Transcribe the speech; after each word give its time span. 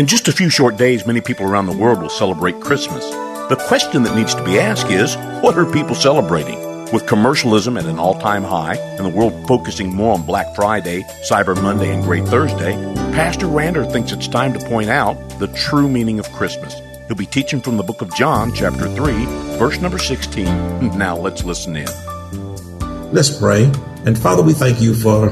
In 0.00 0.06
just 0.06 0.28
a 0.28 0.32
few 0.32 0.48
short 0.48 0.78
days, 0.78 1.06
many 1.06 1.20
people 1.20 1.44
around 1.44 1.66
the 1.66 1.76
world 1.76 2.00
will 2.00 2.08
celebrate 2.08 2.58
Christmas. 2.58 3.04
The 3.50 3.62
question 3.68 4.02
that 4.04 4.16
needs 4.16 4.34
to 4.34 4.42
be 4.42 4.58
asked 4.58 4.90
is 4.90 5.14
what 5.42 5.58
are 5.58 5.70
people 5.70 5.94
celebrating? 5.94 6.58
With 6.90 7.06
commercialism 7.06 7.76
at 7.76 7.84
an 7.84 7.98
all 7.98 8.18
time 8.18 8.42
high 8.42 8.76
and 8.76 9.04
the 9.04 9.10
world 9.10 9.46
focusing 9.46 9.94
more 9.94 10.14
on 10.14 10.24
Black 10.24 10.54
Friday, 10.56 11.02
Cyber 11.28 11.54
Monday, 11.62 11.92
and 11.92 12.02
Gray 12.02 12.22
Thursday, 12.22 12.72
Pastor 13.12 13.44
Rander 13.44 13.92
thinks 13.92 14.10
it's 14.10 14.26
time 14.26 14.54
to 14.54 14.68
point 14.70 14.88
out 14.88 15.18
the 15.38 15.48
true 15.48 15.86
meaning 15.86 16.18
of 16.18 16.32
Christmas. 16.32 16.74
He'll 17.06 17.14
be 17.14 17.26
teaching 17.26 17.60
from 17.60 17.76
the 17.76 17.82
book 17.82 18.00
of 18.00 18.14
John, 18.14 18.54
chapter 18.54 18.88
3, 18.88 19.26
verse 19.58 19.82
number 19.82 19.98
16. 19.98 20.46
Now 20.96 21.14
let's 21.14 21.44
listen 21.44 21.76
in. 21.76 23.12
Let's 23.12 23.38
pray. 23.38 23.70
And 24.06 24.18
Father, 24.18 24.42
we 24.42 24.54
thank 24.54 24.80
you 24.80 24.94
for 24.94 25.28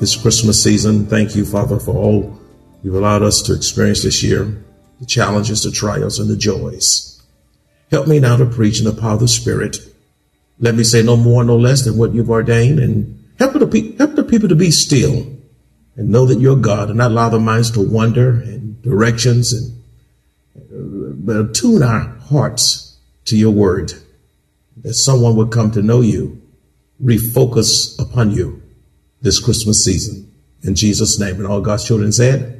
this 0.00 0.16
Christmas 0.16 0.62
season. 0.62 1.04
Thank 1.04 1.36
you, 1.36 1.44
Father, 1.44 1.78
for 1.78 1.94
all 1.94 2.38
You've 2.82 2.94
allowed 2.94 3.22
us 3.22 3.42
to 3.42 3.54
experience 3.54 4.02
this 4.02 4.22
year 4.22 4.64
the 5.00 5.06
challenges, 5.06 5.62
the 5.62 5.70
trials, 5.70 6.18
and 6.18 6.28
the 6.28 6.36
joys. 6.36 7.22
Help 7.90 8.06
me 8.06 8.18
now 8.18 8.36
to 8.36 8.46
preach 8.46 8.80
in 8.80 8.84
the 8.84 8.92
power 8.92 9.14
of 9.14 9.20
the 9.20 9.28
Spirit. 9.28 9.78
Let 10.58 10.74
me 10.74 10.84
say 10.84 11.02
no 11.02 11.16
more, 11.16 11.44
no 11.44 11.56
less 11.56 11.84
than 11.84 11.96
what 11.96 12.12
you've 12.14 12.30
ordained, 12.30 12.80
and 12.80 13.24
help 13.38 13.52
the, 13.52 13.66
pe- 13.66 13.96
help 13.96 14.14
the 14.14 14.24
people 14.24 14.48
to 14.48 14.56
be 14.56 14.70
still 14.70 15.38
and 15.96 16.10
know 16.10 16.26
that 16.26 16.40
you're 16.40 16.56
God, 16.56 16.88
and 16.88 16.98
not 16.98 17.10
allow 17.10 17.28
their 17.28 17.40
minds 17.40 17.72
to 17.72 17.80
wander 17.80 18.40
in 18.40 18.80
directions, 18.82 19.52
and 19.52 19.82
uh, 20.56 21.14
but 21.14 21.54
tune 21.54 21.82
our 21.82 22.16
hearts 22.30 22.98
to 23.24 23.36
your 23.36 23.50
word, 23.50 23.92
that 24.82 24.94
someone 24.94 25.34
would 25.36 25.50
come 25.50 25.72
to 25.72 25.82
know 25.82 26.00
you, 26.00 26.40
refocus 27.02 28.00
upon 28.00 28.30
you 28.30 28.62
this 29.20 29.40
Christmas 29.40 29.84
season. 29.84 30.27
In 30.62 30.74
Jesus' 30.74 31.20
name, 31.20 31.36
and 31.36 31.46
all 31.46 31.60
God's 31.60 31.86
children 31.86 32.12
said. 32.12 32.54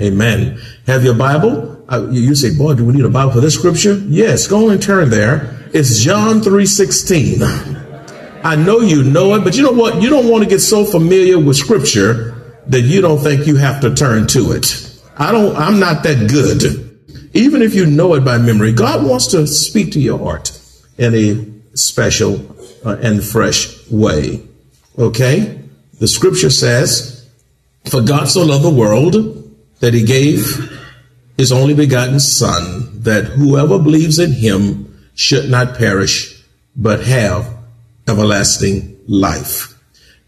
Amen. 0.00 0.60
Have 0.86 1.04
your 1.04 1.14
Bible? 1.14 1.84
Uh, 1.88 2.08
you, 2.10 2.20
you, 2.20 2.34
say, 2.34 2.56
boy, 2.56 2.74
do 2.74 2.84
we 2.84 2.92
need 2.92 3.04
a 3.04 3.10
Bible 3.10 3.32
for 3.32 3.40
this 3.40 3.54
scripture? 3.54 3.94
Yes, 4.08 4.46
go 4.46 4.70
and 4.70 4.82
turn 4.82 5.10
there. 5.10 5.56
It's 5.72 6.00
John 6.00 6.40
3.16. 6.40 8.44
I 8.44 8.56
know 8.56 8.80
you 8.80 9.04
know 9.04 9.34
it, 9.34 9.44
but 9.44 9.56
you 9.56 9.62
know 9.62 9.72
what? 9.72 10.02
You 10.02 10.10
don't 10.10 10.28
want 10.28 10.44
to 10.44 10.50
get 10.50 10.60
so 10.60 10.84
familiar 10.84 11.38
with 11.38 11.56
scripture 11.56 12.62
that 12.66 12.82
you 12.82 13.00
don't 13.00 13.18
think 13.18 13.46
you 13.46 13.56
have 13.56 13.80
to 13.80 13.94
turn 13.94 14.26
to 14.28 14.52
it. 14.52 15.00
I 15.16 15.32
don't, 15.32 15.56
I'm 15.56 15.80
not 15.80 16.02
that 16.02 16.28
good. 16.28 16.98
Even 17.34 17.62
if 17.62 17.74
you 17.74 17.86
know 17.86 18.14
it 18.14 18.24
by 18.24 18.38
memory, 18.38 18.72
God 18.72 19.06
wants 19.06 19.28
to 19.28 19.46
speak 19.46 19.92
to 19.92 20.00
your 20.00 20.18
heart 20.18 20.58
in 20.98 21.14
a 21.14 21.76
special 21.76 22.40
uh, 22.84 22.96
and 23.00 23.22
fresh 23.22 23.88
way. 23.90 24.42
Okay? 24.98 25.60
The 25.98 26.08
scripture 26.08 26.50
says, 26.50 27.15
for 27.90 28.02
God 28.02 28.28
so 28.28 28.44
loved 28.44 28.64
the 28.64 28.70
world 28.70 29.14
that 29.80 29.94
he 29.94 30.04
gave 30.04 30.44
his 31.36 31.52
only 31.52 31.74
begotten 31.74 32.18
Son, 32.18 33.02
that 33.02 33.24
whoever 33.24 33.78
believes 33.78 34.18
in 34.18 34.32
him 34.32 35.08
should 35.14 35.50
not 35.50 35.76
perish, 35.76 36.42
but 36.74 37.04
have 37.04 37.56
everlasting 38.08 38.98
life. 39.06 39.74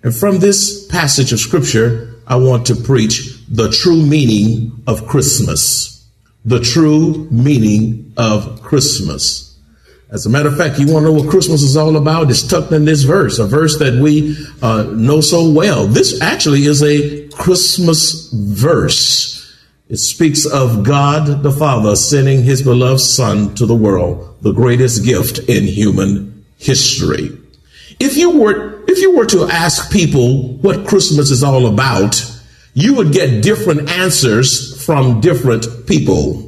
And 0.02 0.14
from 0.14 0.38
this 0.38 0.86
passage 0.86 1.32
of 1.32 1.40
scripture, 1.40 2.14
I 2.26 2.36
want 2.36 2.66
to 2.66 2.74
preach 2.74 3.36
the 3.48 3.70
true 3.70 4.04
meaning 4.04 4.82
of 4.86 5.06
Christmas. 5.06 6.06
The 6.44 6.60
true 6.60 7.28
meaning 7.30 8.12
of 8.16 8.62
Christmas. 8.62 9.58
As 10.10 10.24
a 10.24 10.30
matter 10.30 10.48
of 10.48 10.56
fact, 10.56 10.78
you 10.78 10.90
want 10.90 11.04
to 11.04 11.12
know 11.12 11.20
what 11.20 11.30
Christmas 11.30 11.62
is 11.62 11.76
all 11.76 11.96
about? 11.96 12.30
It's 12.30 12.42
tucked 12.42 12.72
in 12.72 12.86
this 12.86 13.02
verse, 13.02 13.38
a 13.38 13.46
verse 13.46 13.78
that 13.78 14.00
we 14.00 14.36
uh, 14.62 14.84
know 14.94 15.20
so 15.20 15.50
well. 15.50 15.86
This 15.86 16.20
actually 16.22 16.64
is 16.64 16.82
a 16.82 17.27
Christmas 17.38 18.30
verse. 18.32 19.56
It 19.88 19.96
speaks 19.96 20.44
of 20.44 20.82
God 20.82 21.42
the 21.42 21.52
Father 21.52 21.96
sending 21.96 22.42
his 22.42 22.60
beloved 22.60 23.00
Son 23.00 23.54
to 23.54 23.64
the 23.64 23.74
world, 23.74 24.36
the 24.42 24.52
greatest 24.52 25.04
gift 25.04 25.38
in 25.48 25.64
human 25.64 26.44
history. 26.58 27.30
If 27.98 28.16
you 28.16 28.38
were, 28.38 28.84
if 28.86 28.98
you 28.98 29.16
were 29.16 29.26
to 29.26 29.48
ask 29.50 29.90
people 29.90 30.58
what 30.58 30.86
Christmas 30.86 31.30
is 31.30 31.42
all 31.42 31.66
about, 31.66 32.20
you 32.74 32.94
would 32.94 33.12
get 33.12 33.42
different 33.42 33.88
answers 33.88 34.84
from 34.84 35.20
different 35.20 35.86
people. 35.86 36.44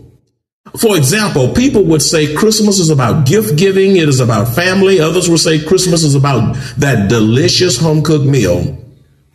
For 0.79 0.97
example, 0.97 1.53
people 1.55 1.83
would 1.85 2.03
say 2.03 2.35
Christmas 2.35 2.79
is 2.79 2.91
about 2.91 3.27
gift 3.27 3.57
giving. 3.59 3.97
It 3.97 4.09
is 4.09 4.21
about 4.21 4.55
family. 4.55 5.01
Others 5.01 5.29
would 5.29 5.41
say 5.41 5.65
Christmas 5.65 6.05
is 6.05 6.15
about 6.15 6.55
that 6.77 7.09
delicious 7.09 7.81
home 7.81 8.03
cooked 8.03 8.27
meal. 8.27 8.77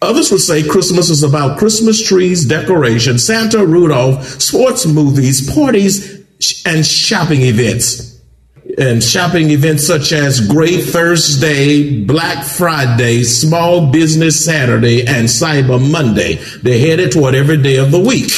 Others 0.05 0.31
would 0.31 0.41
say 0.41 0.67
Christmas 0.67 1.09
is 1.09 1.23
about 1.23 1.57
Christmas 1.57 2.05
trees, 2.05 2.45
decoration, 2.45 3.17
Santa, 3.17 3.65
Rudolph, 3.65 4.23
sports 4.41 4.85
movies, 4.85 5.53
parties, 5.53 6.23
and 6.65 6.85
shopping 6.85 7.41
events. 7.41 8.21
And 8.77 9.03
shopping 9.03 9.51
events 9.51 9.85
such 9.85 10.11
as 10.11 10.45
Gray 10.47 10.81
Thursday, 10.81 12.03
Black 12.03 12.43
Friday, 12.43 13.23
Small 13.23 13.91
Business 13.91 14.43
Saturday, 14.43 15.07
and 15.07 15.27
Cyber 15.27 15.79
Monday. 15.91 16.35
They're 16.61 16.79
headed 16.79 17.11
toward 17.11 17.35
every 17.35 17.61
day 17.61 17.77
of 17.77 17.91
the 17.91 17.99
week. 17.99 18.31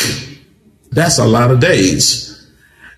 That's 0.92 1.18
a 1.18 1.26
lot 1.26 1.50
of 1.52 1.60
days. 1.60 2.48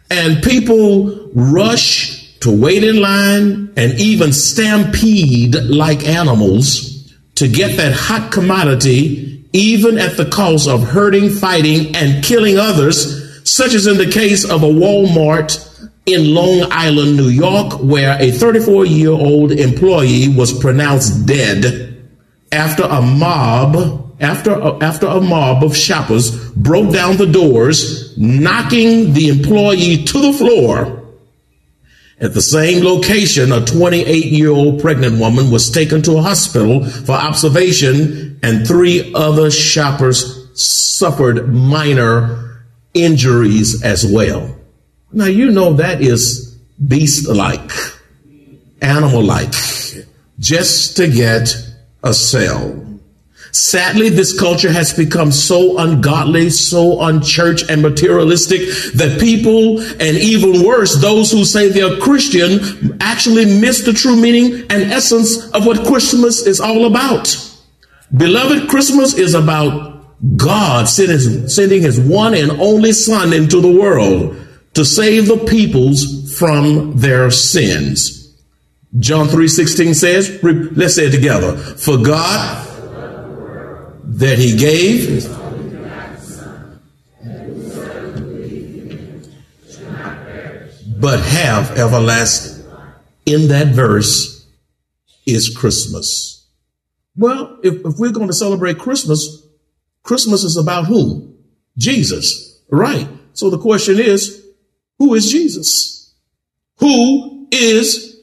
And 0.10 0.44
people 0.44 1.30
rush 1.34 2.40
to 2.40 2.52
wait 2.52 2.84
in 2.84 3.00
line 3.00 3.72
and 3.78 4.00
even 4.00 4.34
stampede 4.34 5.56
like 5.56 6.06
animals 6.06 6.99
to 7.40 7.48
get 7.48 7.78
that 7.78 7.94
hot 7.94 8.34
commodity, 8.34 9.48
even 9.54 9.98
at 9.98 10.18
the 10.18 10.26
cost 10.26 10.68
of 10.68 10.84
hurting, 10.84 11.30
fighting, 11.30 11.96
and 11.96 12.22
killing 12.22 12.58
others, 12.58 13.50
such 13.50 13.74
as 13.74 13.88
in 13.88 13.98
the 13.98 14.12
case 14.12 14.44
of 14.44 14.62
a 14.62 14.68
Walmart 14.68 15.90
in 16.06 16.34
Long 16.34 16.68
Island, 16.70 17.16
New 17.16 17.30
York, 17.30 17.80
where 17.82 18.22
a 18.22 18.32
34 18.32 18.86
year 18.86 19.12
old 19.12 19.54
employee 19.54 20.28
was 20.28 20.52
pronounced 20.52 21.26
dead 21.26 22.12
after 22.52 22.84
a 22.84 23.02
mob 23.02 24.06
after 24.20 24.52
a, 24.52 24.84
after 24.84 25.08
a 25.08 25.22
mob 25.22 25.64
of 25.64 25.78
shoppers 25.78 26.52
broke 26.52 26.92
down 26.92 27.16
the 27.16 27.26
doors, 27.26 28.18
knocking 28.18 29.14
the 29.14 29.30
employee 29.30 30.04
to 30.04 30.20
the 30.20 30.34
floor 30.34 30.99
at 32.22 32.34
the 32.34 32.42
same 32.42 32.84
location, 32.84 33.52
a 33.52 33.66
28 33.66 34.26
year 34.26 34.50
old 34.50 34.82
pregnant 34.82 35.20
woman 35.20 35.52
was 35.52 35.70
taken 35.70 36.02
to 36.04 36.18
a 36.18 36.22
hospital 36.22 36.86
for 36.86 37.14
observation 37.14 38.40
and 38.44 38.68
three 38.68 39.14
other 39.16 39.50
shoppers 39.50 40.50
suffered 40.54 41.54
minor 41.54 42.66
injuries 42.94 43.84
as 43.84 44.06
well. 44.06 44.56
Now, 45.14 45.26
you 45.26 45.50
know 45.50 45.74
that 45.74 46.02
is 46.02 46.58
beast 46.86 47.28
like, 47.28 47.72
animal 48.82 49.24
like, 49.24 49.54
just 50.40 50.98
to 50.98 51.08
get 51.08 51.56
a 52.04 52.14
sale. 52.14 52.89
Sadly, 53.52 54.10
this 54.10 54.38
culture 54.38 54.72
has 54.72 54.94
become 54.94 55.32
so 55.32 55.80
ungodly, 55.80 56.50
so 56.52 56.98
unchurch 56.98 57.68
and 57.68 57.82
materialistic 57.82 58.60
that 58.96 59.20
people, 59.20 59.80
and 59.82 60.18
even 60.18 60.64
worse, 60.64 61.02
those 61.02 61.32
who 61.32 61.44
say 61.44 61.70
they're 61.70 62.00
Christian, 62.00 62.98
actually 63.02 63.46
miss 63.46 63.84
the 63.84 63.94
true 63.94 64.16
meaning 64.16 64.66
and 64.70 64.92
essence 64.92 65.50
of 65.52 65.66
what 65.66 65.86
Christmas 65.88 66.46
is 66.46 66.60
all 66.60 66.86
about. 66.86 67.36
Beloved, 68.16 68.70
Christmas 68.70 69.14
is 69.16 69.34
about 69.34 70.06
God 70.36 70.88
sending 70.88 71.82
his 71.82 72.00
one 72.00 72.34
and 72.34 72.52
only 72.52 72.92
Son 72.92 73.34
into 73.34 73.62
the 73.62 73.72
world 73.72 74.36
to 74.74 74.86
save 74.86 75.28
the 75.28 75.38
peoples 75.38 76.38
from 76.38 76.98
their 76.98 77.32
sins. 77.32 78.36
John 78.98 79.28
3:16 79.28 79.96
says, 79.96 80.40
let's 80.44 80.96
say 80.96 81.08
it 81.08 81.12
together. 81.12 81.56
For 81.58 81.98
God 81.98 82.68
that 84.20 84.38
he 84.38 84.58
gave 84.58 85.24
but 91.00 91.22
have 91.22 91.72
everlasting. 91.78 92.66
In 93.26 93.48
that 93.50 93.68
verse 93.68 94.46
is 95.26 95.56
Christmas. 95.56 96.48
Well, 97.16 97.60
if, 97.64 97.76
if 97.86 97.98
we're 97.98 98.12
going 98.12 98.28
to 98.28 98.34
celebrate 98.34 98.80
Christmas, 98.80 99.46
Christmas 100.04 100.44
is 100.44 100.58
about 100.58 100.88
whom? 100.88 101.38
Jesus, 101.78 102.62
right? 102.70 103.08
So 103.34 103.50
the 103.50 103.58
question 103.58 104.00
is, 104.00 104.46
who 104.98 105.14
is 105.14 105.32
Jesus? 105.32 106.14
Who 106.80 107.48
is 107.52 108.20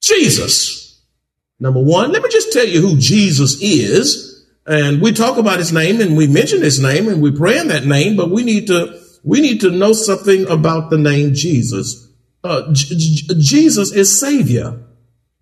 Jesus? 0.00 1.00
Number 1.60 1.80
one, 1.80 2.10
let 2.10 2.22
me 2.22 2.28
just 2.28 2.52
tell 2.52 2.66
you 2.66 2.80
who 2.80 2.96
Jesus 2.96 3.60
is 3.62 4.31
and 4.66 5.02
we 5.02 5.12
talk 5.12 5.38
about 5.38 5.58
his 5.58 5.72
name 5.72 6.00
and 6.00 6.16
we 6.16 6.26
mention 6.26 6.62
his 6.62 6.80
name 6.80 7.08
and 7.08 7.20
we 7.20 7.32
pray 7.32 7.58
in 7.58 7.68
that 7.68 7.84
name, 7.84 8.16
but 8.16 8.30
we 8.30 8.42
need 8.44 8.68
to, 8.68 9.00
we 9.24 9.40
need 9.40 9.60
to 9.62 9.70
know 9.70 9.92
something 9.92 10.48
about 10.48 10.90
the 10.90 10.98
name 10.98 11.34
Jesus. 11.34 12.08
Uh, 12.44 12.72
J- 12.72 12.94
J- 12.96 13.34
Jesus 13.38 13.92
is 13.92 14.20
Savior. 14.20 14.80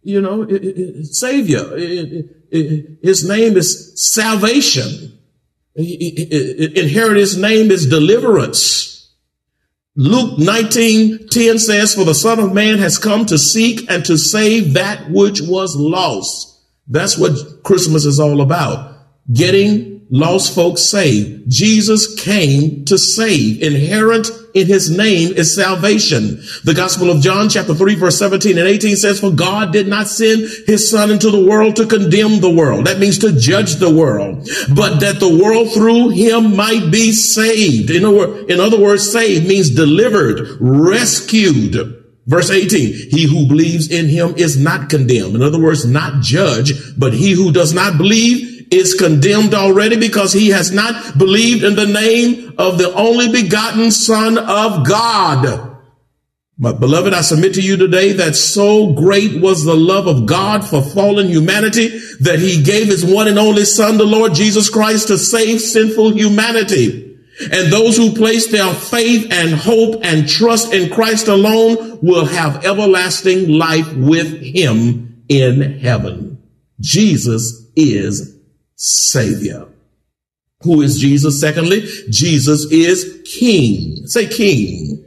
You 0.02 0.20
know, 0.22 0.42
it, 0.42 0.64
it, 0.64 1.06
Savior. 1.06 1.64
It, 1.76 2.98
his 3.02 3.28
name 3.28 3.56
is 3.56 3.92
salvation. 4.12 5.18
Inherit 5.76 7.16
his 7.16 7.36
name 7.36 7.70
is 7.70 7.86
deliverance. 7.86 8.90
Luke 9.96 10.38
19, 10.38 11.28
10 11.28 11.58
says, 11.58 11.94
for 11.94 12.04
the 12.04 12.14
son 12.14 12.38
of 12.38 12.54
man 12.54 12.78
has 12.78 12.96
come 12.96 13.26
to 13.26 13.36
seek 13.36 13.90
and 13.90 14.04
to 14.06 14.16
save 14.16 14.74
that 14.74 15.10
which 15.10 15.40
was 15.42 15.76
lost. 15.76 16.58
That's 16.86 17.18
what 17.18 17.62
Christmas 17.62 18.04
is 18.04 18.18
all 18.18 18.40
about. 18.40 18.99
Getting 19.32 20.06
lost 20.10 20.54
folks 20.54 20.82
saved. 20.82 21.48
Jesus 21.48 22.20
came 22.20 22.84
to 22.86 22.98
save. 22.98 23.62
Inherent 23.62 24.28
in 24.54 24.66
his 24.66 24.90
name 24.90 25.32
is 25.34 25.54
salvation. 25.54 26.42
The 26.64 26.74
gospel 26.74 27.10
of 27.10 27.22
John 27.22 27.48
chapter 27.48 27.72
3 27.72 27.94
verse 27.94 28.18
17 28.18 28.58
and 28.58 28.66
18 28.66 28.96
says, 28.96 29.20
for 29.20 29.30
God 29.30 29.72
did 29.72 29.86
not 29.86 30.08
send 30.08 30.40
his 30.66 30.90
son 30.90 31.12
into 31.12 31.30
the 31.30 31.44
world 31.44 31.76
to 31.76 31.86
condemn 31.86 32.40
the 32.40 32.50
world. 32.50 32.86
That 32.86 32.98
means 32.98 33.18
to 33.18 33.38
judge 33.38 33.76
the 33.76 33.94
world, 33.94 34.48
but 34.74 34.98
that 34.98 35.20
the 35.20 35.38
world 35.40 35.72
through 35.72 36.08
him 36.08 36.56
might 36.56 36.90
be 36.90 37.12
saved. 37.12 37.90
In 37.90 38.60
other 38.60 38.80
words, 38.80 39.12
saved 39.12 39.46
means 39.46 39.70
delivered, 39.70 40.56
rescued. 40.58 41.98
Verse 42.26 42.50
18, 42.50 43.10
he 43.10 43.26
who 43.26 43.46
believes 43.46 43.88
in 43.88 44.08
him 44.08 44.34
is 44.36 44.58
not 44.58 44.88
condemned. 44.90 45.36
In 45.36 45.42
other 45.42 45.60
words, 45.60 45.84
not 45.84 46.20
judged, 46.20 46.98
but 46.98 47.12
he 47.12 47.30
who 47.30 47.52
does 47.52 47.72
not 47.72 47.96
believe 47.96 48.59
is 48.70 48.94
condemned 48.94 49.54
already 49.54 49.96
because 49.96 50.32
he 50.32 50.48
has 50.48 50.70
not 50.70 51.18
believed 51.18 51.64
in 51.64 51.74
the 51.74 51.86
name 51.86 52.54
of 52.58 52.78
the 52.78 52.92
only 52.94 53.30
begotten 53.30 53.90
son 53.90 54.38
of 54.38 54.86
God. 54.86 55.70
But 56.58 56.78
beloved, 56.78 57.14
I 57.14 57.22
submit 57.22 57.54
to 57.54 57.62
you 57.62 57.78
today 57.78 58.12
that 58.12 58.36
so 58.36 58.92
great 58.92 59.40
was 59.40 59.64
the 59.64 59.74
love 59.74 60.06
of 60.06 60.26
God 60.26 60.62
for 60.62 60.82
fallen 60.82 61.28
humanity 61.28 61.88
that 62.20 62.38
he 62.38 62.62
gave 62.62 62.88
his 62.88 63.04
one 63.04 63.28
and 63.28 63.38
only 63.38 63.64
son, 63.64 63.96
the 63.96 64.04
Lord 64.04 64.34
Jesus 64.34 64.68
Christ, 64.68 65.08
to 65.08 65.16
save 65.16 65.60
sinful 65.60 66.12
humanity. 66.12 67.18
And 67.50 67.72
those 67.72 67.96
who 67.96 68.12
place 68.12 68.48
their 68.48 68.74
faith 68.74 69.32
and 69.32 69.54
hope 69.54 70.04
and 70.04 70.28
trust 70.28 70.74
in 70.74 70.90
Christ 70.90 71.28
alone 71.28 71.98
will 72.02 72.26
have 72.26 72.66
everlasting 72.66 73.48
life 73.48 73.90
with 73.96 74.42
him 74.42 75.24
in 75.30 75.78
heaven. 75.78 76.42
Jesus 76.80 77.70
is 77.74 78.39
Savior. 78.80 79.66
Who 80.62 80.80
is 80.80 80.98
Jesus? 80.98 81.38
Secondly, 81.38 81.82
Jesus 82.08 82.64
is 82.72 83.22
King. 83.26 84.06
Say 84.06 84.26
King. 84.26 85.04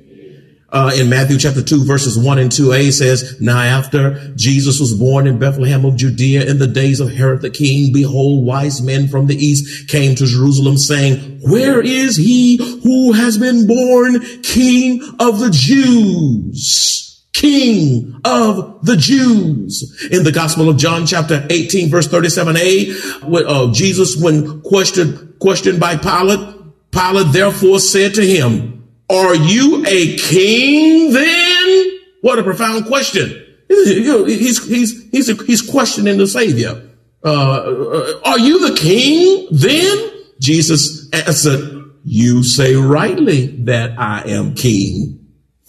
Uh, 0.71 0.91
in 0.95 1.09
Matthew 1.09 1.37
chapter 1.39 1.61
2 1.61 1.83
verses 1.83 2.17
1 2.17 2.37
and 2.39 2.51
2a 2.51 2.91
says, 2.93 3.39
Now 3.41 3.61
after 3.61 4.33
Jesus 4.35 4.79
was 4.79 4.93
born 4.93 5.25
in 5.25 5.39
Bethlehem 5.39 5.85
of 5.85 5.95
Judea 5.95 6.45
in 6.45 6.59
the 6.59 6.67
days 6.67 6.99
of 6.99 7.11
Herod 7.11 7.41
the 7.41 7.49
king, 7.51 7.91
behold, 7.91 8.45
wise 8.45 8.81
men 8.81 9.07
from 9.07 9.27
the 9.27 9.35
east 9.35 9.87
came 9.87 10.15
to 10.15 10.25
Jerusalem 10.25 10.77
saying, 10.77 11.41
Where 11.41 11.79
is 11.79 12.17
he 12.17 12.57
who 12.83 13.13
has 13.13 13.37
been 13.39 13.67
born 13.67 14.19
king 14.41 15.01
of 15.19 15.39
the 15.39 15.51
Jews? 15.51 17.02
King 17.33 18.19
of 18.23 18.85
the 18.85 18.95
Jews. 18.95 20.07
In 20.11 20.23
the 20.23 20.31
Gospel 20.31 20.69
of 20.69 20.77
John, 20.77 21.05
chapter 21.05 21.45
18, 21.49 21.89
verse 21.89 22.07
37a, 22.07 23.45
uh, 23.45 23.73
Jesus, 23.73 24.15
when 24.15 24.61
questioned, 24.61 25.39
questioned 25.39 25.79
by 25.79 25.97
Pilate, 25.97 26.57
Pilate 26.91 27.33
therefore 27.33 27.79
said 27.79 28.13
to 28.15 28.25
him, 28.25 28.87
Are 29.09 29.35
you 29.35 29.83
a 29.87 30.15
king 30.17 31.11
then? 31.11 31.99
What 32.21 32.39
a 32.39 32.43
profound 32.43 32.85
question. 32.85 33.39
He's, 33.67 34.63
he's, 34.63 35.09
he's, 35.11 35.41
he's 35.41 35.61
questioning 35.61 36.17
the 36.17 36.27
Savior. 36.27 36.89
Uh, 37.25 37.29
uh, 37.29 38.19
are 38.25 38.39
you 38.39 38.69
the 38.69 38.75
king 38.75 39.47
then? 39.51 40.11
Jesus 40.39 41.09
answered, 41.11 41.91
You 42.03 42.43
say 42.43 42.75
rightly 42.75 43.47
that 43.63 43.97
I 43.97 44.21
am 44.29 44.53
king. 44.53 45.22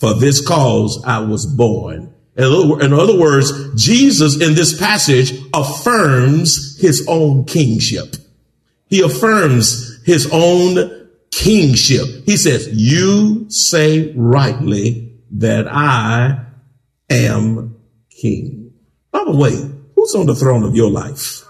For 0.05 0.13
this 0.13 0.47
cause 0.47 1.03
I 1.03 1.21
was 1.21 1.47
born. 1.47 2.13
In 2.37 2.93
other 2.93 3.19
words, 3.19 3.51
Jesus 3.75 4.39
in 4.39 4.55
this 4.55 4.79
passage 4.79 5.33
affirms 5.55 6.79
his 6.79 7.07
own 7.09 7.47
kingship. 7.47 8.15
He 8.91 9.01
affirms 9.01 10.05
his 10.05 10.29
own 10.31 11.09
kingship. 11.31 12.07
He 12.27 12.37
says, 12.37 12.69
you 12.71 13.47
say 13.49 14.13
rightly 14.15 15.15
that 15.31 15.69
I 15.73 16.49
am 17.09 17.75
king. 18.11 18.75
By 19.11 19.25
the 19.25 19.35
way, 19.35 19.55
who's 19.95 20.15
on 20.15 20.27
the 20.27 20.35
throne 20.35 20.65
of 20.65 20.77
your 20.77 20.91
life? 20.91 21.47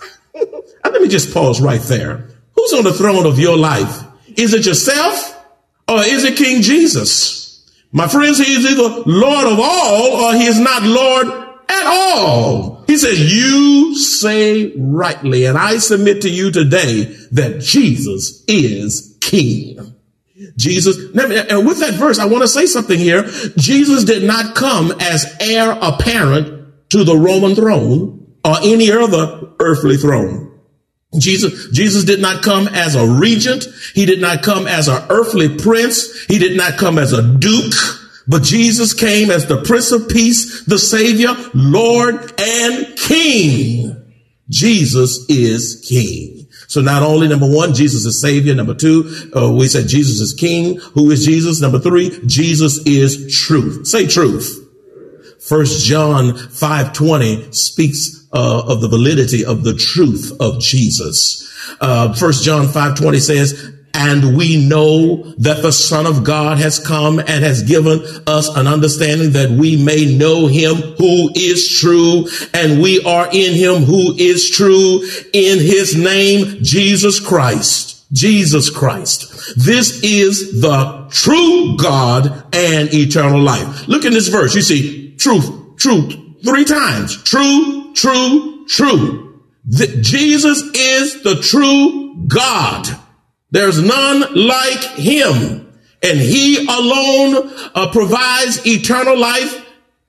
Let 0.34 1.02
me 1.02 1.08
just 1.08 1.34
pause 1.34 1.60
right 1.60 1.82
there. 1.82 2.26
Who's 2.54 2.72
on 2.72 2.84
the 2.84 2.94
throne 2.94 3.26
of 3.26 3.38
your 3.38 3.58
life? 3.58 4.02
Is 4.34 4.54
it 4.54 4.64
yourself 4.64 5.44
or 5.86 5.98
is 6.04 6.24
it 6.24 6.38
King 6.38 6.62
Jesus? 6.62 7.37
My 7.90 8.06
friends, 8.06 8.38
he 8.38 8.52
is 8.52 8.66
either 8.66 9.02
Lord 9.06 9.46
of 9.46 9.58
all 9.60 10.24
or 10.24 10.34
he 10.34 10.44
is 10.44 10.60
not 10.60 10.82
Lord 10.82 11.26
at 11.68 11.86
all. 11.86 12.84
He 12.86 12.96
says, 12.96 13.32
you 13.32 13.96
say 13.96 14.72
rightly, 14.76 15.46
and 15.46 15.56
I 15.56 15.78
submit 15.78 16.22
to 16.22 16.30
you 16.30 16.50
today 16.50 17.04
that 17.32 17.60
Jesus 17.60 18.44
is 18.46 19.16
King. 19.20 19.94
Jesus, 20.56 20.96
and 20.96 21.66
with 21.66 21.80
that 21.80 21.94
verse, 21.94 22.18
I 22.18 22.26
want 22.26 22.42
to 22.42 22.48
say 22.48 22.66
something 22.66 22.98
here. 22.98 23.24
Jesus 23.56 24.04
did 24.04 24.22
not 24.22 24.54
come 24.54 24.92
as 25.00 25.36
heir 25.40 25.76
apparent 25.80 26.90
to 26.90 27.04
the 27.04 27.16
Roman 27.16 27.54
throne 27.54 28.34
or 28.44 28.56
any 28.62 28.90
other 28.90 29.50
earthly 29.60 29.96
throne. 29.96 30.47
Jesus, 31.16 31.68
Jesus 31.70 32.04
did 32.04 32.20
not 32.20 32.42
come 32.42 32.68
as 32.68 32.94
a 32.94 33.06
regent. 33.06 33.66
He 33.94 34.04
did 34.04 34.20
not 34.20 34.42
come 34.42 34.66
as 34.66 34.88
an 34.88 35.02
earthly 35.08 35.56
prince. 35.56 36.24
He 36.26 36.38
did 36.38 36.56
not 36.56 36.76
come 36.76 36.98
as 36.98 37.12
a 37.12 37.22
duke, 37.22 37.72
but 38.26 38.42
Jesus 38.42 38.92
came 38.92 39.30
as 39.30 39.46
the 39.46 39.62
prince 39.62 39.90
of 39.90 40.08
peace, 40.08 40.64
the 40.64 40.78
savior, 40.78 41.34
Lord 41.54 42.32
and 42.38 42.96
king. 42.98 43.96
Jesus 44.50 45.24
is 45.30 45.84
king. 45.88 46.46
So 46.68 46.82
not 46.82 47.02
only 47.02 47.26
number 47.28 47.50
one, 47.50 47.72
Jesus 47.72 48.04
is 48.04 48.20
savior. 48.20 48.54
Number 48.54 48.74
two, 48.74 49.30
uh, 49.34 49.50
we 49.50 49.68
said 49.68 49.88
Jesus 49.88 50.20
is 50.20 50.34
king. 50.34 50.76
Who 50.92 51.10
is 51.10 51.24
Jesus? 51.24 51.62
Number 51.62 51.78
three, 51.78 52.20
Jesus 52.26 52.78
is 52.86 53.34
truth. 53.34 53.86
Say 53.86 54.06
truth. 54.06 54.66
First 55.40 55.86
John 55.86 56.34
5:20 56.34 57.54
speaks 57.54 58.17
uh, 58.32 58.62
of 58.66 58.80
the 58.80 58.88
validity 58.88 59.44
of 59.44 59.64
the 59.64 59.74
truth 59.74 60.32
of 60.40 60.60
Jesus. 60.60 61.44
Uh, 61.80 62.12
First 62.14 62.44
John 62.44 62.66
5:20 62.66 63.20
says, 63.20 63.72
and 63.94 64.36
we 64.36 64.64
know 64.64 65.24
that 65.38 65.60
the 65.62 65.72
Son 65.72 66.06
of 66.06 66.22
God 66.22 66.58
has 66.58 66.78
come 66.78 67.18
and 67.18 67.42
has 67.42 67.64
given 67.64 68.00
us 68.28 68.48
an 68.56 68.68
understanding 68.68 69.32
that 69.32 69.50
we 69.50 69.82
may 69.82 70.16
know 70.16 70.46
him 70.46 70.76
who 70.98 71.30
is 71.34 71.78
true 71.80 72.28
and 72.54 72.80
we 72.80 73.02
are 73.02 73.28
in 73.32 73.54
him 73.54 73.82
who 73.82 74.14
is 74.16 74.50
true 74.50 75.02
in 75.32 75.58
his 75.58 75.96
name, 75.96 76.58
Jesus 76.62 77.18
Christ. 77.18 78.04
Jesus 78.12 78.70
Christ. 78.70 79.54
This 79.56 80.02
is 80.02 80.62
the 80.62 81.08
true 81.10 81.76
God 81.76 82.54
and 82.54 82.92
eternal 82.94 83.40
life. 83.40 83.86
Look 83.88 84.04
in 84.04 84.12
this 84.12 84.28
verse. 84.28 84.54
You 84.54 84.62
see, 84.62 85.16
truth, 85.16 85.76
truth, 85.76 86.14
three 86.44 86.64
times. 86.64 87.22
True, 87.24 87.87
true, 88.00 88.66
true. 88.66 89.42
The, 89.64 89.98
Jesus 90.00 90.62
is 90.74 91.22
the 91.22 91.36
true 91.36 92.24
God. 92.26 92.86
There's 93.50 93.82
none 93.82 94.20
like 94.34 94.84
him. 94.94 95.72
And 96.02 96.18
he 96.18 96.64
alone 96.66 97.50
uh, 97.74 97.90
provides 97.92 98.66
eternal 98.66 99.18
life. 99.18 99.66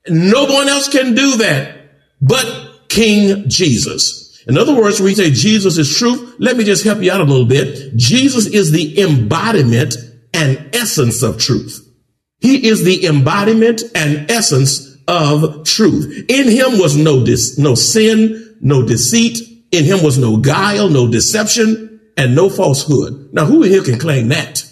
No 0.07 0.45
one 0.45 0.69
else 0.69 0.87
can 0.87 1.15
do 1.15 1.37
that 1.37 1.79
but 2.21 2.87
King 2.89 3.49
Jesus. 3.49 4.43
In 4.47 4.57
other 4.57 4.73
words, 4.73 4.99
when 4.99 5.05
we 5.05 5.15
say 5.15 5.31
Jesus 5.31 5.77
is 5.77 5.95
truth, 5.97 6.35
let 6.39 6.57
me 6.57 6.63
just 6.63 6.83
help 6.83 7.01
you 7.01 7.11
out 7.11 7.21
a 7.21 7.25
little 7.25 7.45
bit. 7.45 7.95
Jesus 7.95 8.47
is 8.47 8.71
the 8.71 8.99
embodiment 9.01 9.95
and 10.33 10.69
essence 10.73 11.21
of 11.21 11.37
truth. 11.37 11.85
He 12.39 12.67
is 12.67 12.83
the 12.83 13.05
embodiment 13.05 13.83
and 13.95 14.29
essence 14.31 14.88
of 15.09 15.65
truth. 15.65 16.25
In 16.29 16.47
him 16.47 16.79
was 16.79 16.95
no 16.95 17.25
dis, 17.25 17.57
no 17.57 17.75
sin, 17.75 18.57
no 18.61 18.85
deceit. 18.85 19.39
In 19.71 19.83
him 19.83 20.03
was 20.03 20.17
no 20.17 20.37
guile, 20.37 20.89
no 20.89 21.09
deception, 21.09 21.99
and 22.15 22.35
no 22.35 22.49
falsehood. 22.49 23.29
Now, 23.33 23.45
who 23.45 23.63
here 23.63 23.83
can 23.83 23.99
claim 23.99 24.29
that? 24.29 24.65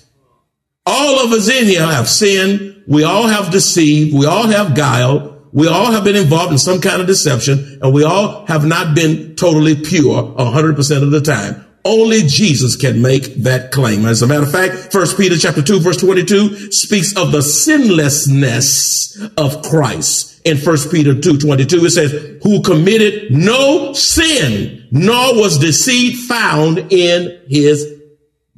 All 0.85 1.19
of 1.25 1.31
us 1.31 1.49
in 1.49 1.65
here 1.65 1.85
have 1.85 2.07
sinned. 2.07 2.83
We 2.87 3.03
all 3.03 3.27
have 3.27 3.51
deceived. 3.51 4.17
We 4.17 4.25
all 4.25 4.47
have 4.47 4.75
guile. 4.75 5.41
We 5.51 5.67
all 5.67 5.91
have 5.91 6.03
been 6.03 6.15
involved 6.15 6.51
in 6.51 6.57
some 6.57 6.81
kind 6.81 7.01
of 7.01 7.07
deception, 7.07 7.79
and 7.81 7.93
we 7.93 8.03
all 8.03 8.45
have 8.45 8.65
not 8.65 8.95
been 8.95 9.35
totally 9.35 9.75
pure 9.75 10.23
100% 10.23 11.03
of 11.03 11.11
the 11.11 11.21
time. 11.21 11.66
Only 11.87 12.23
Jesus 12.23 12.75
can 12.75 13.01
make 13.01 13.33
that 13.43 13.71
claim. 13.71 14.05
As 14.05 14.21
a 14.21 14.27
matter 14.27 14.43
of 14.43 14.51
fact, 14.51 14.91
First 14.91 15.17
Peter 15.17 15.37
chapter 15.37 15.61
2 15.61 15.79
verse 15.79 15.95
22 15.95 16.73
speaks 16.73 17.15
of 17.15 17.31
the 17.31 17.41
sinlessness 17.41 19.17
of 19.37 19.61
Christ. 19.61 20.41
In 20.45 20.57
First 20.57 20.91
Peter 20.91 21.19
2 21.19 21.37
22 21.37 21.85
it 21.85 21.89
says, 21.91 22.39
who 22.43 22.61
committed 22.61 23.31
no 23.31 23.93
sin, 23.93 24.85
nor 24.91 25.35
was 25.35 25.57
deceit 25.59 26.17
found 26.17 26.91
in 26.91 27.39
his 27.47 27.85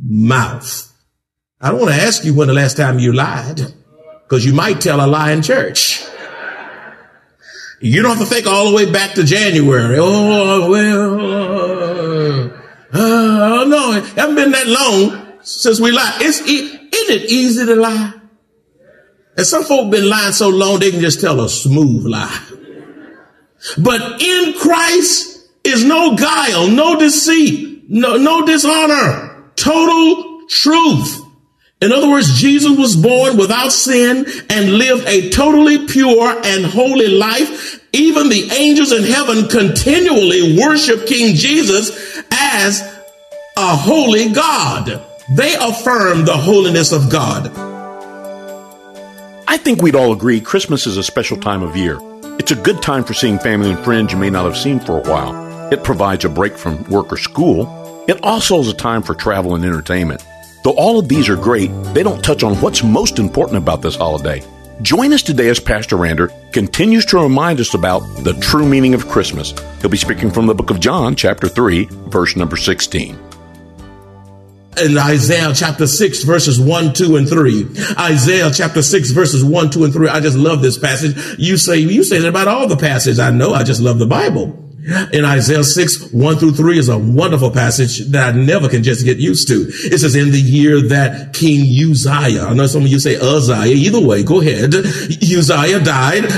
mouth. 0.04 0.92
I 1.62 1.70
don't 1.70 1.82
want 1.82 1.94
to 1.94 2.02
ask 2.02 2.26
you 2.26 2.34
when 2.34 2.48
the 2.48 2.54
last 2.56 2.78
time 2.78 2.98
you 2.98 3.14
lied. 3.14 3.62
because 4.24 4.44
you 4.46 4.54
might 4.54 4.82
tell 4.82 5.04
a 5.04 5.08
lie 5.08 5.32
in 5.34 5.42
church. 5.44 6.04
You 7.82 8.02
don't 8.02 8.18
have 8.18 8.28
to 8.28 8.34
think 8.34 8.46
all 8.46 8.70
the 8.70 8.76
way 8.76 8.92
back 8.92 9.14
to 9.16 9.24
January. 9.24 9.98
Oh, 10.00 10.70
well, 10.70 11.20
uh, 12.92 13.66
no, 13.68 13.94
it 13.94 14.06
hasn't 14.06 14.36
been 14.36 14.52
that 14.52 14.68
long 14.68 15.40
since 15.42 15.80
we 15.80 15.92
lied. 15.92 16.22
It's, 16.22 16.42
isn't 16.42 16.92
it 16.92 17.32
easy 17.32 17.66
to 17.66 17.76
lie? 17.76 18.14
And 19.38 19.46
some 19.46 19.64
folk 19.64 19.92
been 19.92 20.10
lying 20.10 20.34
so 20.34 20.50
long 20.50 20.80
they 20.80 20.92
can 20.92 21.00
just 21.00 21.22
tell 21.22 21.40
a 21.40 21.50
smooth 21.50 22.06
lie. 22.06 22.46
But 23.78 24.22
in 24.22 24.54
Christ 24.54 25.48
is 25.64 25.86
no 25.86 26.16
guile, 26.16 26.68
no 26.68 27.00
deceit, 27.00 27.90
no, 27.90 28.18
no 28.18 28.46
dishonor, 28.46 29.52
total 29.56 30.48
truth. 30.48 31.26
In 31.82 31.94
other 31.94 32.10
words, 32.10 32.38
Jesus 32.40 32.78
was 32.78 32.98
born 32.98 33.38
without 33.38 33.72
sin 33.72 34.26
and 34.50 34.74
lived 34.74 35.08
a 35.08 35.30
totally 35.30 35.88
pure 35.88 36.42
and 36.44 36.66
holy 36.66 37.08
life. 37.08 37.82
Even 37.94 38.28
the 38.28 38.52
angels 38.52 38.92
in 38.92 39.04
heaven 39.04 39.48
continually 39.48 40.58
worship 40.60 41.08
King 41.08 41.36
Jesus 41.36 42.22
as 42.52 42.82
a 43.58 43.76
holy 43.76 44.32
God. 44.32 45.04
They 45.30 45.54
affirm 45.56 46.26
the 46.26 46.36
holiness 46.36 46.92
of 46.92 47.10
God. 47.10 47.52
I 49.48 49.58
think 49.58 49.82
we'd 49.82 49.96
all 49.96 50.12
agree 50.12 50.42
Christmas 50.42 50.88
is 50.88 50.98
a 50.98 51.04
special 51.04 51.38
time 51.38 51.62
of 51.62 51.76
year. 51.76 52.00
It's 52.40 52.52
a 52.52 52.56
good 52.56 52.82
time 52.82 53.04
for 53.04 53.14
seeing 53.14 53.38
family 53.38 53.72
and 53.72 53.84
friends 53.84 54.12
you 54.12 54.18
may 54.18 54.30
not 54.30 54.46
have 54.46 54.58
seen 54.58 54.80
for 54.80 54.98
a 54.98 55.10
while. 55.10 55.72
It 55.72 55.84
provides 55.84 56.26
a 56.26 56.30
break 56.30 56.58
from 56.58 56.84
work 56.86 57.14
or 57.14 57.18
school. 57.18 58.06
It 58.08 58.20
also 58.24 58.60
is 58.60 58.70
a 58.70 58.74
time 58.74 59.04
for 59.04 59.14
travel 59.14 59.54
and 59.54 59.64
entertainment. 59.64 60.26
Though 60.64 60.76
all 60.76 60.98
of 60.98 61.08
these 61.08 61.30
are 61.30 61.36
great, 61.36 61.72
they 61.94 62.02
don't 62.02 62.24
touch 62.24 62.44
on 62.44 62.56
what's 62.56 62.84
most 62.84 63.20
important 63.20 63.58
about 63.58 63.82
this 63.82 63.96
holiday. 63.96 64.44
Join 64.82 65.12
us 65.12 65.22
today 65.22 65.50
as 65.50 65.60
Pastor 65.60 65.98
Rander 65.98 66.32
continues 66.54 67.06
to 67.08 67.20
remind 67.20 67.60
us 67.60 67.74
about 67.74 68.00
the 68.24 68.34
true 68.34 68.66
meaning 68.66 68.94
of 68.94 69.10
Christmas. 69.10 69.54
He'll 69.82 69.90
be 69.90 69.98
speaking 69.98 70.32
from 70.32 70.48
the 70.48 70.56
book 70.56 70.70
of 70.70 70.80
John, 70.80 71.16
chapter 71.16 71.50
3, 71.50 71.86
verse 72.08 72.36
number 72.36 72.56
16 72.56 73.18
in 74.82 74.98
Isaiah 74.98 75.52
chapter 75.54 75.86
6 75.86 76.24
verses 76.24 76.58
1, 76.58 76.94
2, 76.94 77.18
and 77.18 77.28
3. 77.28 77.68
Isaiah 78.00 78.50
chapter 78.54 78.82
6 78.82 79.12
verses 79.12 79.44
1, 79.44 79.72
2, 79.72 79.84
and 79.84 79.92
3. 79.92 80.08
I 80.08 80.22
just 80.22 80.38
love 80.38 80.62
this 80.62 80.78
passage. 80.78 81.18
You 81.38 81.58
say, 81.58 81.80
you 81.80 82.04
say 82.04 82.20
that 82.20 82.30
about 82.30 82.48
all 82.48 82.66
the 82.66 82.78
passages. 82.78 83.20
I 83.20 83.32
know. 83.32 83.54
I 83.54 83.64
just 83.64 83.82
love 83.82 84.00
the 84.00 84.08
Bible. 84.08 84.69
In 85.14 85.26
Isaiah 85.26 85.64
6, 85.64 86.12
1 86.12 86.38
through 86.38 86.54
3 86.54 86.80
is 86.80 86.90
a 86.90 86.98
wonderful 86.98 87.52
passage 87.52 88.00
that 88.08 88.36
I 88.36 88.38
never 88.38 88.70
can 88.70 88.84
just 88.84 89.06
get 89.06 89.18
used 89.18 89.48
to. 89.50 89.68
It 89.70 90.00
says, 90.00 90.16
in 90.16 90.32
the 90.32 90.40
year 90.40 90.82
that 90.90 91.34
King 91.34 91.62
Uzziah, 91.62 92.46
I 92.46 92.54
know 92.54 92.68
some 92.68 92.84
of 92.84 92.88
you 92.88 93.00
say 93.00 93.16
Uzziah, 93.16 93.74
either 93.74 94.00
way, 94.00 94.24
go 94.24 94.42
ahead. 94.42 94.74
Uzziah 94.76 95.80
died. 95.80 96.26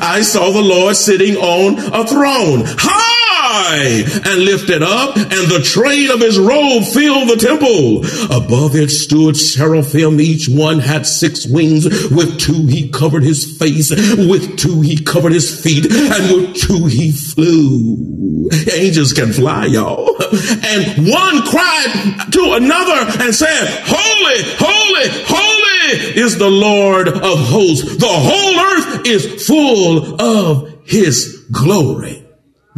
I 0.00 0.22
saw 0.22 0.50
the 0.50 0.62
Lord 0.62 0.96
sitting 0.96 1.36
on 1.36 1.78
a 1.78 2.06
throne. 2.06 2.64
High 2.66 3.09
and 3.50 4.44
lifted 4.44 4.82
up, 4.82 5.16
and 5.16 5.50
the 5.50 5.62
train 5.64 6.10
of 6.10 6.20
his 6.20 6.38
robe 6.38 6.84
filled 6.84 7.28
the 7.28 7.36
temple. 7.36 8.04
Above 8.34 8.76
it 8.76 8.90
stood 8.90 9.36
seraphim. 9.36 10.20
Each 10.20 10.48
one 10.48 10.78
had 10.78 11.06
six 11.06 11.46
wings. 11.46 11.84
With 12.10 12.38
two 12.38 12.66
he 12.66 12.88
covered 12.90 13.22
his 13.22 13.58
face. 13.58 13.90
With 13.90 14.56
two 14.56 14.80
he 14.80 15.02
covered 15.02 15.32
his 15.32 15.62
feet. 15.62 15.86
And 15.90 16.34
with 16.34 16.56
two 16.56 16.86
he 16.86 17.12
flew. 17.12 18.48
Angels 18.72 19.12
can 19.12 19.32
fly, 19.32 19.66
y'all. 19.66 20.16
And 20.22 21.08
one 21.08 21.42
cried 21.46 22.26
to 22.32 22.52
another 22.54 23.22
and 23.22 23.34
said, 23.34 23.66
Holy, 23.84 24.42
holy, 24.58 25.08
holy 25.26 26.20
is 26.20 26.38
the 26.38 26.50
Lord 26.50 27.08
of 27.08 27.38
hosts. 27.38 27.96
The 27.96 28.06
whole 28.06 28.60
earth 28.60 29.06
is 29.06 29.46
full 29.46 30.20
of 30.20 30.80
his 30.84 31.46
glory. 31.50 32.19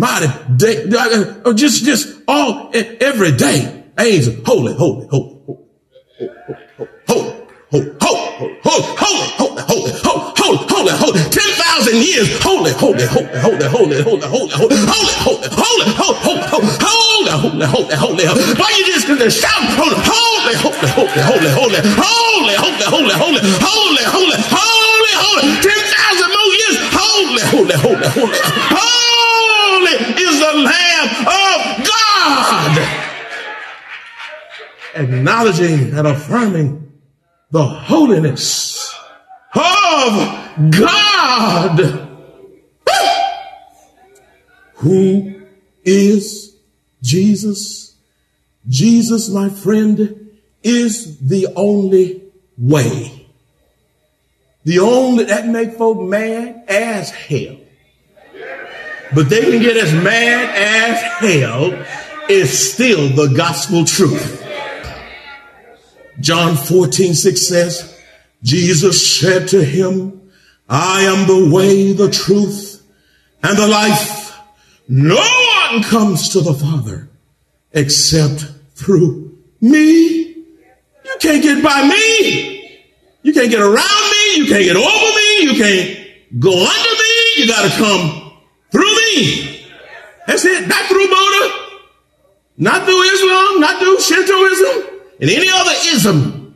Mighty 0.02 0.26
day, 0.56 0.82
uh, 0.98 1.52
just, 1.54 1.84
just 1.84 2.22
all, 2.26 2.72
every 2.74 3.30
day. 3.36 3.84
Angels, 3.96 4.34
holy, 4.44 4.74
holy, 4.74 5.06
holy, 5.06 5.38
holy, 7.06 7.30
holy, 7.70 7.86
holy, 7.86 7.92
holy, 8.02 8.56
holy, 8.58 8.90
holy, 8.98 9.62
holy, 9.62 9.92
holy 10.02 10.32
holy, 10.66 10.90
holy, 10.98 11.22
10,000 11.30 12.02
years, 12.02 12.26
holy, 12.42 12.72
holy, 12.72 13.06
holy, 13.06 13.30
holy, 13.38 13.62
holy, 13.70 14.02
holy, 14.02 14.26
holy, 14.26 14.50
holy, 14.58 14.82
holy, 14.82 15.14
holy, 15.22 15.86
holy, 15.94 15.94
holy, 15.94 16.42
holy, 16.42 17.62
holy, 17.62 17.94
holy, 17.94 18.26
holy. 18.26 18.54
Why 18.58 18.74
you 18.74 18.84
just 18.90 19.06
gonna 19.06 19.30
shout, 19.30 19.54
holy, 19.78 19.94
holy, 20.02 20.54
holy, 20.66 20.90
holy, 20.90 21.46
holy, 21.54 21.78
holy, 21.78 22.58
holy, 22.58 22.82
holy, 22.82 23.14
holy, 23.14 23.54
holy, 23.54 24.02
holy, 24.02 24.34
holy, 24.34 24.42
holy, 24.50 25.14
holy, 25.14 25.46
10,000 25.62 26.26
more 26.26 26.50
years, 26.58 26.76
holy, 26.90 27.42
holy, 27.54 27.76
holy, 27.78 28.08
holy, 28.10 28.38
holy 28.42 29.11
is 29.90 30.40
the 30.40 30.52
Lamb 30.62 31.08
of 31.26 31.86
God. 31.86 32.72
Acknowledging 34.94 35.94
and 35.94 36.06
affirming 36.06 36.92
the 37.50 37.64
holiness 37.64 38.94
of 39.54 40.70
God. 40.70 42.08
Who 44.76 45.42
is 45.84 46.56
Jesus? 47.02 47.94
Jesus, 48.68 49.28
my 49.28 49.48
friend, 49.48 50.30
is 50.62 51.18
the 51.18 51.48
only 51.56 52.22
way. 52.58 53.26
The 54.64 54.78
only 54.78 55.24
that 55.24 55.46
make 55.48 55.74
folk 55.74 56.00
mad 56.00 56.64
as 56.68 57.10
hell. 57.10 57.61
But 59.14 59.28
they 59.28 59.42
can 59.42 59.60
get 59.60 59.76
as 59.76 59.92
mad 59.92 60.54
as 60.56 61.02
hell 61.20 61.84
is 62.28 62.72
still 62.72 63.08
the 63.08 63.34
gospel 63.34 63.84
truth. 63.84 64.40
John 66.20 66.56
14, 66.56 67.14
6 67.14 67.46
says, 67.46 68.00
Jesus 68.42 69.20
said 69.20 69.48
to 69.48 69.62
him, 69.62 70.30
I 70.68 71.02
am 71.02 71.26
the 71.26 71.54
way, 71.54 71.92
the 71.92 72.10
truth, 72.10 72.82
and 73.42 73.58
the 73.58 73.66
life. 73.66 74.34
No 74.88 75.16
one 75.16 75.82
comes 75.82 76.30
to 76.30 76.40
the 76.40 76.54
Father 76.54 77.08
except 77.72 78.46
through 78.74 79.38
me. 79.60 80.34
You 81.04 81.16
can't 81.20 81.42
get 81.42 81.62
by 81.62 81.86
me. 81.86 82.80
You 83.22 83.32
can't 83.32 83.50
get 83.50 83.60
around 83.60 84.10
me. 84.10 84.34
You 84.36 84.46
can't 84.46 84.64
get 84.64 84.76
over 84.76 85.16
me. 85.16 85.42
You 85.42 85.54
can't 85.54 86.40
go 86.40 86.50
under 86.50 86.90
me. 86.90 87.32
You 87.36 87.46
got 87.46 87.70
to 87.70 87.76
come 87.76 88.21
That's 90.26 90.44
it. 90.44 90.68
Not 90.68 90.84
through 90.86 91.08
Buddha, 91.08 91.54
not 92.58 92.84
through 92.84 93.02
Islam, 93.02 93.60
not 93.60 93.78
through 93.80 94.00
Shintoism, 94.00 95.00
and 95.20 95.30
any 95.30 95.48
other 95.52 95.72
ism 95.94 96.54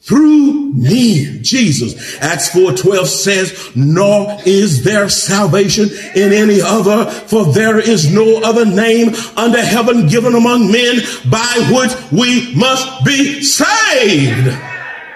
through 0.00 0.72
me, 0.72 1.38
Jesus. 1.42 1.94
Acts 2.20 2.48
4:12 2.48 3.08
says, 3.08 3.52
"Nor 3.76 4.38
is 4.44 4.82
there 4.82 5.08
salvation 5.08 5.90
in 6.14 6.32
any 6.32 6.60
other, 6.60 7.06
for 7.26 7.52
there 7.52 7.78
is 7.78 8.10
no 8.10 8.38
other 8.38 8.64
name 8.64 9.14
under 9.36 9.60
heaven 9.60 10.08
given 10.08 10.34
among 10.34 10.72
men 10.72 11.04
by 11.26 11.54
which 11.70 11.92
we 12.10 12.52
must 12.54 13.04
be 13.04 13.42
saved." 13.42 14.52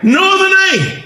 No 0.03 0.23
other 0.23 0.55
name. 0.79 1.03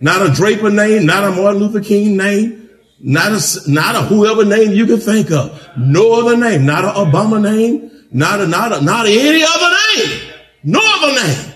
Not 0.00 0.26
a 0.26 0.28
Draper 0.28 0.70
name, 0.70 1.06
not 1.06 1.24
a 1.24 1.30
Martin 1.30 1.62
Luther 1.62 1.80
King 1.80 2.16
name, 2.16 2.63
not 3.04 3.32
a, 3.32 3.70
not 3.70 3.94
a 3.94 4.02
whoever 4.02 4.44
name 4.44 4.72
you 4.72 4.86
can 4.86 4.98
think 4.98 5.30
of. 5.30 5.68
No 5.76 6.20
other 6.20 6.36
name, 6.36 6.64
not 6.64 6.84
an 6.84 6.90
Obama 6.90 7.40
name, 7.40 7.90
not 8.10 8.40
a, 8.40 8.46
not 8.46 8.72
a, 8.72 8.80
not 8.80 9.06
any 9.06 9.42
other 9.42 9.76
name. 9.96 10.32
No 10.64 10.80
other 10.82 11.22
name 11.22 11.54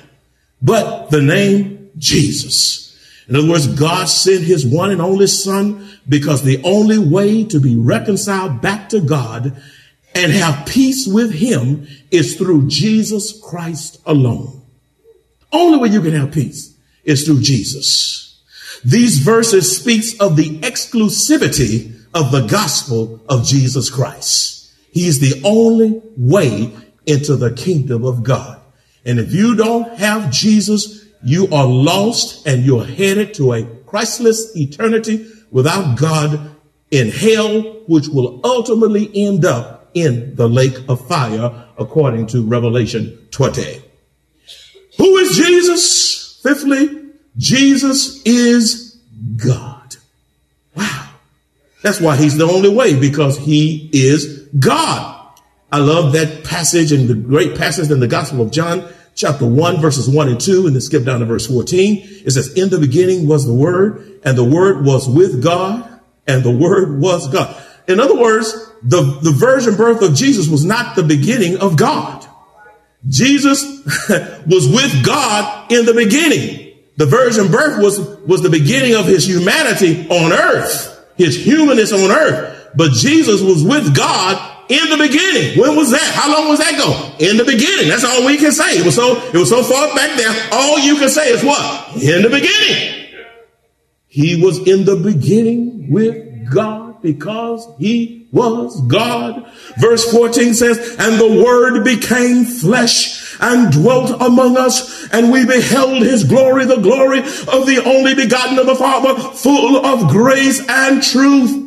but 0.60 1.10
the 1.10 1.22
name 1.22 1.90
Jesus. 1.96 2.86
In 3.28 3.36
other 3.36 3.48
words, 3.48 3.66
God 3.66 4.06
sent 4.06 4.44
his 4.44 4.66
one 4.66 4.90
and 4.90 5.02
only 5.02 5.26
son 5.26 5.88
because 6.08 6.42
the 6.42 6.62
only 6.64 6.98
way 6.98 7.44
to 7.44 7.60
be 7.60 7.76
reconciled 7.76 8.60
back 8.62 8.88
to 8.90 9.00
God 9.00 9.60
and 10.14 10.32
have 10.32 10.66
peace 10.66 11.06
with 11.06 11.32
him 11.32 11.86
is 12.10 12.36
through 12.36 12.68
Jesus 12.68 13.38
Christ 13.40 14.00
alone. 14.06 14.62
Only 15.52 15.78
way 15.78 15.88
you 15.88 16.00
can 16.00 16.14
have 16.14 16.32
peace 16.32 16.74
is 17.04 17.24
through 17.24 17.42
Jesus. 17.42 18.27
These 18.84 19.18
verses 19.18 19.76
speaks 19.76 20.18
of 20.20 20.36
the 20.36 20.58
exclusivity 20.60 21.94
of 22.14 22.30
the 22.30 22.46
gospel 22.46 23.20
of 23.28 23.44
Jesus 23.44 23.90
Christ. 23.90 24.72
He 24.92 25.06
is 25.06 25.20
the 25.20 25.40
only 25.44 26.02
way 26.16 26.72
into 27.06 27.36
the 27.36 27.52
kingdom 27.52 28.04
of 28.04 28.22
God. 28.22 28.60
And 29.04 29.18
if 29.18 29.32
you 29.32 29.56
don't 29.56 29.98
have 29.98 30.30
Jesus, 30.30 31.06
you 31.22 31.48
are 31.52 31.66
lost 31.66 32.46
and 32.46 32.64
you're 32.64 32.84
headed 32.84 33.34
to 33.34 33.52
a 33.52 33.64
Christless 33.86 34.56
eternity 34.56 35.30
without 35.50 35.98
God 35.98 36.56
in 36.90 37.10
hell, 37.10 37.62
which 37.86 38.08
will 38.08 38.40
ultimately 38.44 39.10
end 39.14 39.44
up 39.44 39.90
in 39.94 40.34
the 40.36 40.48
lake 40.48 40.76
of 40.88 41.06
fire, 41.08 41.66
according 41.78 42.26
to 42.28 42.42
Revelation 42.44 43.28
20. 43.30 43.82
Who 44.98 45.16
is 45.16 45.36
Jesus? 45.36 46.40
Fifthly, 46.42 47.07
Jesus 47.38 48.20
is 48.24 48.98
God. 49.36 49.96
Wow. 50.74 51.08
That's 51.82 52.00
why 52.00 52.16
he's 52.16 52.36
the 52.36 52.44
only 52.44 52.68
way 52.68 52.98
because 52.98 53.38
he 53.38 53.88
is 53.92 54.48
God. 54.58 55.14
I 55.70 55.78
love 55.78 56.12
that 56.14 56.44
passage 56.44 56.92
and 56.92 57.08
the 57.08 57.14
great 57.14 57.56
passage 57.56 57.90
in 57.90 58.00
the 58.00 58.08
Gospel 58.08 58.42
of 58.42 58.50
John, 58.50 58.88
chapter 59.14 59.46
1, 59.46 59.80
verses 59.80 60.08
1 60.08 60.28
and 60.28 60.40
2, 60.40 60.66
and 60.66 60.74
then 60.74 60.80
skip 60.80 61.04
down 61.04 61.20
to 61.20 61.26
verse 61.26 61.46
14. 61.46 61.98
It 62.24 62.30
says, 62.32 62.52
In 62.54 62.70
the 62.70 62.78
beginning 62.78 63.28
was 63.28 63.46
the 63.46 63.54
Word, 63.54 64.20
and 64.24 64.36
the 64.36 64.44
Word 64.44 64.84
was 64.84 65.08
with 65.08 65.42
God, 65.42 66.00
and 66.26 66.42
the 66.42 66.50
Word 66.50 67.00
was 67.00 67.28
God. 67.28 67.54
In 67.86 68.00
other 68.00 68.16
words, 68.16 68.52
the, 68.82 69.18
the 69.22 69.30
virgin 69.30 69.76
birth 69.76 70.02
of 70.02 70.14
Jesus 70.14 70.48
was 70.48 70.64
not 70.64 70.96
the 70.96 71.02
beginning 71.02 71.58
of 71.58 71.76
God. 71.76 72.26
Jesus 73.06 73.62
was 74.46 74.68
with 74.68 75.04
God 75.04 75.70
in 75.70 75.84
the 75.84 75.94
beginning. 75.94 76.67
The 76.98 77.06
virgin 77.06 77.50
birth 77.50 77.80
was, 77.80 78.00
was 78.26 78.42
the 78.42 78.50
beginning 78.50 78.96
of 78.96 79.06
his 79.06 79.24
humanity 79.24 80.08
on 80.08 80.32
earth, 80.32 81.06
his 81.16 81.42
humanness 81.42 81.92
on 81.92 82.10
earth. 82.10 82.70
But 82.74 82.90
Jesus 82.90 83.40
was 83.40 83.62
with 83.62 83.94
God 83.96 84.36
in 84.68 84.90
the 84.90 84.96
beginning. 84.96 85.60
When 85.60 85.76
was 85.76 85.92
that? 85.92 86.02
How 86.02 86.32
long 86.32 86.48
was 86.48 86.58
that 86.58 86.76
go? 86.76 87.24
In 87.24 87.36
the 87.36 87.44
beginning. 87.44 87.88
That's 87.88 88.02
all 88.02 88.26
we 88.26 88.36
can 88.36 88.50
say. 88.50 88.78
It 88.78 88.84
was 88.84 88.96
so, 88.96 89.16
it 89.28 89.34
was 89.34 89.48
so 89.48 89.62
far 89.62 89.94
back 89.94 90.16
there. 90.16 90.48
All 90.50 90.80
you 90.80 90.96
can 90.96 91.08
say 91.08 91.30
is 91.30 91.44
what? 91.44 92.02
In 92.02 92.22
the 92.22 92.30
beginning. 92.30 93.06
He 94.08 94.42
was 94.42 94.58
in 94.66 94.84
the 94.84 94.96
beginning 94.96 95.92
with 95.92 96.52
God 96.52 97.00
because 97.00 97.64
he 97.78 98.26
was 98.32 98.80
God. 98.88 99.48
Verse 99.78 100.10
14 100.10 100.52
says, 100.52 100.96
and 100.98 101.20
the 101.20 101.44
word 101.44 101.84
became 101.84 102.44
flesh 102.44 103.27
and 103.40 103.72
dwelt 103.72 104.20
among 104.20 104.56
us 104.56 105.08
and 105.12 105.30
we 105.30 105.44
beheld 105.44 106.02
his 106.02 106.24
glory, 106.24 106.64
the 106.64 106.80
glory 106.80 107.18
of 107.20 107.66
the 107.66 107.82
only 107.84 108.14
begotten 108.14 108.58
of 108.58 108.66
the 108.66 108.74
Father, 108.74 109.14
full 109.36 109.84
of 109.84 110.08
grace 110.08 110.64
and 110.68 111.02
truth. 111.02 111.66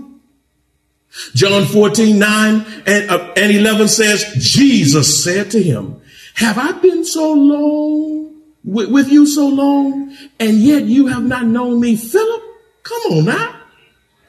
John 1.34 1.66
14, 1.66 2.18
9 2.18 2.66
and, 2.86 3.10
uh, 3.12 3.34
and 3.36 3.52
11 3.52 3.88
says, 3.88 4.34
Jesus 4.38 5.24
said 5.24 5.52
to 5.52 5.62
him, 5.62 6.02
have 6.36 6.58
I 6.58 6.72
been 6.74 7.04
so 7.04 7.34
long 7.34 8.42
with, 8.64 8.90
with 8.90 9.10
you 9.10 9.26
so 9.26 9.48
long 9.48 10.16
and 10.40 10.58
yet 10.58 10.84
you 10.84 11.08
have 11.08 11.24
not 11.24 11.46
known 11.46 11.80
me, 11.80 11.96
Philip? 11.96 12.44
Come 12.84 13.02
on 13.12 13.26
now. 13.26 13.62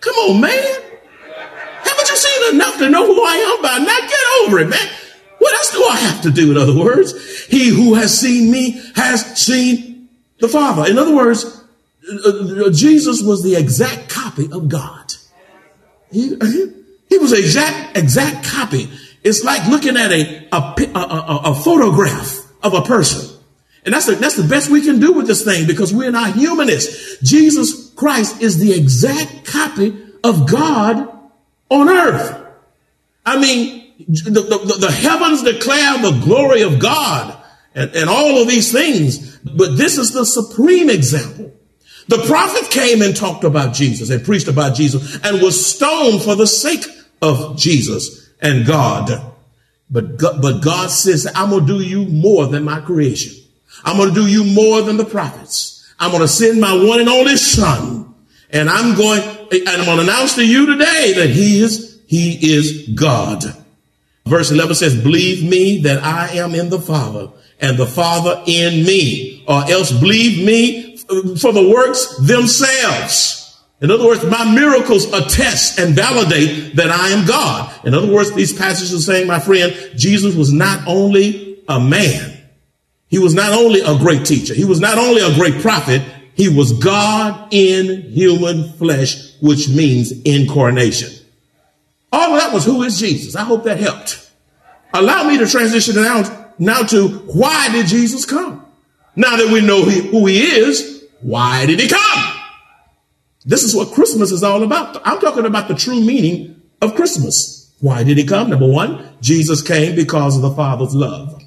Come 0.00 0.14
on, 0.14 0.40
man. 0.40 0.82
Haven't 1.84 2.10
you 2.10 2.16
seen 2.16 2.54
enough 2.54 2.78
to 2.78 2.90
know 2.90 3.06
who 3.06 3.22
I 3.22 3.36
am 3.36 3.62
by 3.62 3.78
now? 3.78 4.00
Get 4.08 4.20
over 4.42 4.58
it, 4.60 4.68
man. 4.68 4.88
What 5.42 5.54
else 5.54 5.72
do 5.72 5.84
I 5.84 5.96
have 5.96 6.22
to 6.22 6.30
do? 6.30 6.52
In 6.52 6.56
other 6.56 6.78
words, 6.78 7.46
he 7.46 7.68
who 7.68 7.94
has 7.94 8.16
seen 8.16 8.52
me 8.52 8.80
has 8.94 9.36
seen 9.36 10.08
the 10.38 10.46
Father. 10.46 10.88
In 10.88 10.98
other 10.98 11.16
words, 11.16 11.64
uh, 12.08 12.70
Jesus 12.70 13.20
was 13.22 13.42
the 13.42 13.56
exact 13.56 14.08
copy 14.08 14.48
of 14.52 14.68
God. 14.68 15.14
He, 16.12 16.36
he 17.08 17.18
was 17.18 17.32
exact, 17.32 17.96
exact 17.98 18.46
copy. 18.46 18.88
It's 19.24 19.42
like 19.42 19.66
looking 19.66 19.96
at 19.96 20.12
a, 20.12 20.46
a, 20.52 20.74
a, 20.94 21.40
a 21.46 21.54
photograph 21.56 22.46
of 22.62 22.74
a 22.74 22.82
person. 22.82 23.36
And 23.84 23.92
that's 23.92 24.06
the, 24.06 24.14
that's 24.14 24.36
the 24.36 24.46
best 24.46 24.70
we 24.70 24.82
can 24.82 25.00
do 25.00 25.12
with 25.12 25.26
this 25.26 25.44
thing 25.44 25.66
because 25.66 25.92
we're 25.92 26.12
not 26.12 26.36
humanists. 26.36 27.18
Jesus 27.18 27.90
Christ 27.94 28.40
is 28.40 28.60
the 28.60 28.78
exact 28.78 29.44
copy 29.44 29.98
of 30.22 30.48
God 30.48 31.08
on 31.68 31.88
earth. 31.88 32.38
I 33.26 33.40
mean, 33.40 33.81
the, 34.08 34.30
the, 34.30 34.76
the 34.80 34.90
heavens 34.90 35.42
declare 35.42 35.98
the 35.98 36.20
glory 36.24 36.62
of 36.62 36.78
God 36.78 37.42
and, 37.74 37.90
and 37.94 38.08
all 38.08 38.40
of 38.40 38.48
these 38.48 38.72
things. 38.72 39.36
But 39.38 39.76
this 39.76 39.98
is 39.98 40.12
the 40.12 40.24
supreme 40.24 40.90
example. 40.90 41.52
The 42.08 42.18
prophet 42.26 42.70
came 42.70 43.02
and 43.02 43.16
talked 43.16 43.44
about 43.44 43.74
Jesus 43.74 44.10
and 44.10 44.24
preached 44.24 44.48
about 44.48 44.74
Jesus 44.74 45.18
and 45.24 45.40
was 45.40 45.64
stoned 45.64 46.22
for 46.22 46.34
the 46.34 46.46
sake 46.46 46.84
of 47.20 47.56
Jesus 47.56 48.30
and 48.40 48.66
God. 48.66 49.34
But 49.90 50.18
but 50.18 50.62
God 50.62 50.90
says, 50.90 51.30
I'm 51.34 51.50
going 51.50 51.66
to 51.66 51.78
do 51.78 51.84
you 51.84 52.06
more 52.06 52.46
than 52.46 52.64
my 52.64 52.80
creation. 52.80 53.34
I'm 53.84 53.96
going 53.96 54.08
to 54.08 54.14
do 54.14 54.26
you 54.26 54.44
more 54.44 54.82
than 54.82 54.96
the 54.96 55.04
prophets. 55.04 55.92
I'm 55.98 56.10
going 56.10 56.22
to 56.22 56.28
send 56.28 56.60
my 56.60 56.72
one 56.72 57.00
and 57.00 57.08
only 57.08 57.36
son. 57.36 58.14
And 58.50 58.68
I'm 58.68 58.96
going, 58.96 59.20
and 59.22 59.68
I'm 59.68 59.84
going 59.84 59.98
to 59.98 60.02
announce 60.02 60.34
to 60.34 60.46
you 60.46 60.66
today 60.66 61.14
that 61.16 61.30
he 61.30 61.60
is, 61.60 62.00
he 62.06 62.54
is 62.54 62.88
God. 62.88 63.44
Verse 64.24 64.50
11 64.50 64.76
says, 64.76 65.02
believe 65.02 65.48
me 65.48 65.82
that 65.82 66.02
I 66.02 66.36
am 66.36 66.54
in 66.54 66.70
the 66.70 66.78
Father 66.78 67.30
and 67.60 67.76
the 67.76 67.86
Father 67.86 68.42
in 68.46 68.84
me, 68.84 69.44
or 69.48 69.64
else 69.70 69.92
believe 69.92 70.44
me 70.44 70.96
for 70.96 71.52
the 71.52 71.70
works 71.74 72.16
themselves. 72.18 73.60
In 73.80 73.90
other 73.90 74.06
words, 74.06 74.24
my 74.24 74.48
miracles 74.54 75.12
attest 75.12 75.80
and 75.80 75.94
validate 75.94 76.76
that 76.76 76.90
I 76.90 77.08
am 77.08 77.26
God. 77.26 77.84
In 77.84 77.94
other 77.94 78.12
words, 78.12 78.32
these 78.32 78.52
passages 78.56 78.94
are 78.94 78.98
saying, 78.98 79.26
my 79.26 79.40
friend, 79.40 79.74
Jesus 79.96 80.36
was 80.36 80.52
not 80.52 80.86
only 80.86 81.62
a 81.68 81.80
man, 81.80 82.40
he 83.08 83.18
was 83.18 83.34
not 83.34 83.52
only 83.52 83.80
a 83.80 83.98
great 83.98 84.24
teacher. 84.24 84.54
He 84.54 84.64
was 84.64 84.80
not 84.80 84.98
only 84.98 85.20
a 85.20 85.34
great 85.34 85.60
prophet. 85.60 86.00
He 86.34 86.48
was 86.48 86.72
God 86.72 87.52
in 87.52 88.02
human 88.10 88.72
flesh, 88.72 89.34
which 89.40 89.68
means 89.68 90.12
incarnation. 90.22 91.10
All 92.12 92.34
of 92.34 92.40
that 92.40 92.52
was 92.52 92.64
who 92.64 92.82
is 92.82 93.00
Jesus. 93.00 93.34
I 93.34 93.42
hope 93.42 93.64
that 93.64 93.78
helped. 93.78 94.30
Allow 94.92 95.28
me 95.28 95.38
to 95.38 95.46
transition 95.46 95.96
now, 95.96 96.50
now 96.58 96.82
to 96.82 97.08
why 97.08 97.70
did 97.72 97.86
Jesus 97.86 98.26
come? 98.26 98.64
Now 99.16 99.36
that 99.36 99.50
we 99.50 99.60
know 99.60 99.84
he, 99.84 100.00
who 100.08 100.26
he 100.26 100.42
is, 100.42 101.04
why 101.20 101.66
did 101.66 101.80
he 101.80 101.88
come? 101.88 102.40
This 103.44 103.62
is 103.62 103.74
what 103.74 103.92
Christmas 103.92 104.30
is 104.30 104.42
all 104.42 104.62
about. 104.62 105.00
I'm 105.04 105.18
talking 105.20 105.46
about 105.46 105.68
the 105.68 105.74
true 105.74 106.00
meaning 106.00 106.62
of 106.80 106.94
Christmas. 106.94 107.72
Why 107.80 108.04
did 108.04 108.18
he 108.18 108.24
come? 108.24 108.50
Number 108.50 108.68
one, 108.68 109.16
Jesus 109.20 109.62
came 109.62 109.96
because 109.96 110.36
of 110.36 110.42
the 110.42 110.52
Father's 110.52 110.94
love. 110.94 111.42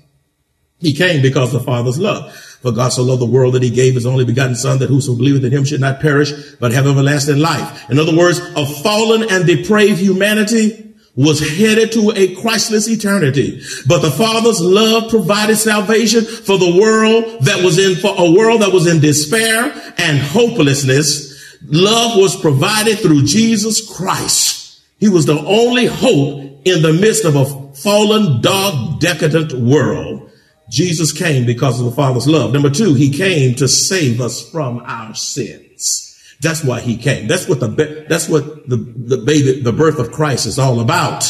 He 0.80 0.93
came 0.93 1.21
because 1.21 1.54
of 1.54 1.62
the 1.62 1.65
Father's 1.65 1.99
love. 1.99 2.44
For 2.65 2.71
God 2.71 2.89
so 2.89 3.04
loved 3.04 3.21
the 3.21 3.28
world 3.28 3.54
that 3.54 3.62
he 3.62 3.69
gave 3.69 3.93
his 3.93 4.08
only 4.08 4.25
begotten 4.25 4.56
son 4.56 4.80
that 4.80 4.89
whoso 4.89 5.15
believeth 5.15 5.43
in 5.43 5.51
him 5.51 5.65
should 5.65 5.82
not 5.82 5.99
perish, 5.99 6.34
but 6.56 6.71
have 6.71 6.88
everlasting 6.88 7.38
life. 7.38 7.91
In 7.91 7.99
other 7.99 8.17
words, 8.17 8.39
a 8.39 8.65
fallen 8.65 9.30
and 9.30 9.45
depraved 9.45 9.99
humanity 9.99 10.95
was 11.15 11.47
headed 11.47 11.91
to 11.91 12.12
a 12.15 12.34
Christless 12.34 12.88
eternity. 12.88 13.62
But 13.88 13.99
the 13.99 14.10
Father's 14.10 14.62
love 14.62 15.12
provided 15.12 15.58
salvation 15.58 16.25
for 16.25 16.58
the 16.58 16.75
world 16.82 17.43
that 17.43 17.63
was 17.63 17.78
in, 17.78 17.97
for 17.97 18.15
a 18.17 18.32
world 18.32 18.63
that 18.63 18.73
was 18.73 18.88
in 18.88 18.99
despair 18.99 19.71
and 19.99 20.17
hopelessness. 20.17 21.62
Love 21.67 22.17
was 22.17 22.36
provided 22.36 22.97
through 22.97 23.25
Jesus 23.25 23.95
Christ. 23.95 24.82
He 24.99 25.08
was 25.08 25.28
the 25.28 25.38
only 25.38 25.86
hope 25.86 26.62
in 26.65 26.82
the 26.82 26.93
midst 26.93 27.25
of 27.25 27.36
a 27.36 27.45
fallen, 27.75 28.41
dark, 28.41 28.99
decadent 28.99 29.54
world. 29.54 30.25
Jesus 30.69 31.12
came 31.12 31.45
because 31.45 31.80
of 31.80 31.86
the 31.86 31.91
Father's 31.91 32.28
love. 32.28 32.54
Number 32.54 32.69
two, 32.69 32.93
he 32.93 33.12
came 33.12 33.56
to 33.56 33.67
save 33.67 34.19
us 34.19 34.49
from 34.49 34.82
our 34.86 35.13
sins. 35.13 36.01
That's 36.41 36.63
why 36.63 36.82
he 36.82 36.97
came. 36.97 37.28
That's 37.28 37.47
what 37.47 37.60
the, 37.60 38.06
that's 38.10 38.28
what 38.28 38.67
the, 38.67 38.78
the 38.78 39.17
baby, 39.17 39.62
the 39.62 39.71
birth 39.71 39.99
of 39.99 40.12
Christ 40.12 40.45
is 40.45 40.60
all 40.60 40.80
about 40.80 41.25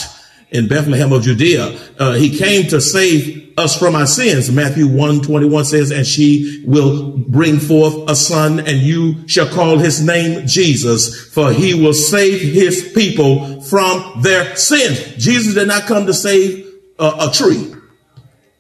in 0.52 0.68
Bethlehem 0.68 1.12
of 1.12 1.24
Judea. 1.24 1.78
Uh, 2.00 2.14
he 2.14 2.38
came 2.38 2.68
to 2.70 2.80
save 2.82 3.54
us 3.58 3.78
from 3.78 3.96
our 3.96 4.08
sins. 4.08 4.52
Matthew 4.52 4.88
1 4.88 5.22
21 5.22 5.66
says, 5.66 5.92
and 5.92 6.06
she 6.06 6.64
will 6.66 7.18
bring 7.18 7.60
forth 7.60 8.10
a 8.10 8.16
son 8.16 8.60
and 8.60 8.80
you 8.80 9.28
shall 9.28 9.48
call 9.48 9.78
his 9.78 10.06
name 10.06 10.48
Jesus 10.48 11.30
for 11.34 11.52
he 11.52 11.74
will 11.74 11.94
save 11.94 12.42
his 12.42 12.92
people 12.94 13.62
from 13.62 14.22
their 14.22 14.56
sins. 14.56 15.16
Jesus 15.16 15.54
did 15.54 15.68
not 15.68 15.84
come 15.84 16.06
to 16.06 16.14
save 16.14 16.66
a 17.00 17.30
tree 17.34 17.74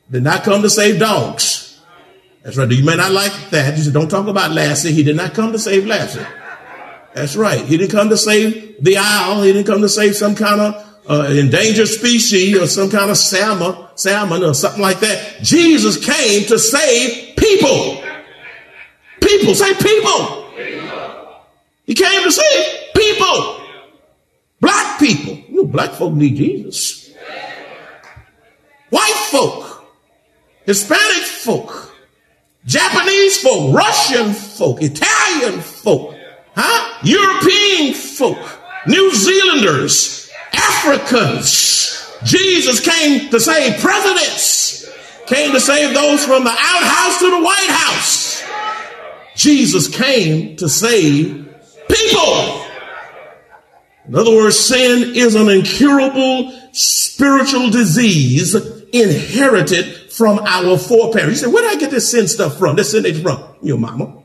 did 0.09 0.23
not 0.23 0.43
come 0.43 0.61
to 0.61 0.69
save 0.69 0.99
dogs. 0.99 1.81
That's 2.43 2.57
right. 2.57 2.69
You 2.69 2.85
may 2.85 2.95
not 2.95 3.11
like 3.11 3.49
that. 3.49 3.75
You 3.75 3.83
said, 3.83 3.93
don't 3.93 4.09
talk 4.09 4.27
about 4.27 4.51
Lassie. 4.51 4.91
He 4.91 5.01
did 5.01 5.15
not 5.15 5.33
come 5.33 5.51
to 5.51 5.59
save 5.59 5.85
Lassie. 5.85 6.25
That's 7.15 7.35
right. 7.35 7.65
He 7.65 7.77
didn't 7.77 7.91
come 7.91 8.09
to 8.09 8.17
save 8.17 8.83
the 8.83 8.97
owl. 8.97 9.41
He 9.41 9.51
didn't 9.51 9.67
come 9.67 9.81
to 9.81 9.89
save 9.89 10.15
some 10.15 10.35
kind 10.35 10.61
of 10.61 10.85
uh, 11.09 11.27
endangered 11.31 11.87
species 11.87 12.57
or 12.57 12.67
some 12.67 12.91
kind 12.91 13.09
of 13.09 13.17
salmon, 13.17 13.87
salmon 13.95 14.43
or 14.43 14.53
something 14.53 14.81
like 14.81 14.99
that. 14.99 15.41
Jesus 15.41 16.03
came 16.03 16.45
to 16.45 16.59
save 16.59 17.35
people. 17.35 18.03
People, 19.21 19.55
say 19.55 19.73
people. 19.75 20.51
He 21.85 21.93
came 21.93 22.23
to 22.23 22.31
save 22.31 22.93
people. 22.95 23.61
Black 24.59 24.99
people. 24.99 25.35
You 25.49 25.63
know, 25.63 25.65
black 25.65 25.91
folk 25.91 26.13
need 26.13 26.35
Jesus. 26.35 27.11
White 28.89 29.27
folk 29.31 29.64
Hispanic 30.65 31.23
folk, 31.23 31.93
Japanese 32.65 33.41
folk, 33.41 33.75
Russian 33.75 34.33
folk, 34.33 34.81
Italian 34.81 35.61
folk, 35.61 36.15
huh? 36.55 36.99
European 37.03 37.93
folk, 37.93 38.37
New 38.87 39.13
Zealanders, 39.13 40.29
Africans. 40.53 42.11
Jesus 42.23 42.79
came 42.79 43.29
to 43.29 43.39
save 43.39 43.79
presidents, 43.79 44.89
came 45.27 45.51
to 45.51 45.59
save 45.59 45.93
those 45.93 46.25
from 46.25 46.43
the 46.43 46.49
outhouse 46.49 47.19
to 47.19 47.29
the 47.29 47.41
White 47.41 47.69
House. 47.69 48.43
Jesus 49.35 49.87
came 49.87 50.55
to 50.55 50.67
save 50.67 51.47
people. 51.89 52.65
In 54.07 54.15
other 54.15 54.31
words, 54.31 54.57
sin 54.57 55.15
is 55.15 55.35
an 55.35 55.49
incurable 55.49 56.51
spiritual 56.71 57.69
disease 57.69 58.55
inherited 58.93 60.04
from 60.15 60.39
our 60.39 60.77
foreparents. 60.77 61.41
You 61.41 61.47
say, 61.47 61.53
where 61.53 61.63
did 61.63 61.75
I 61.75 61.79
get 61.79 61.91
this 61.91 62.09
sin 62.09 62.27
stuff 62.27 62.57
from? 62.57 62.77
This 62.77 62.91
sin 62.91 63.05
is 63.05 63.21
from 63.21 63.43
your 63.61 63.77
mama 63.77 64.21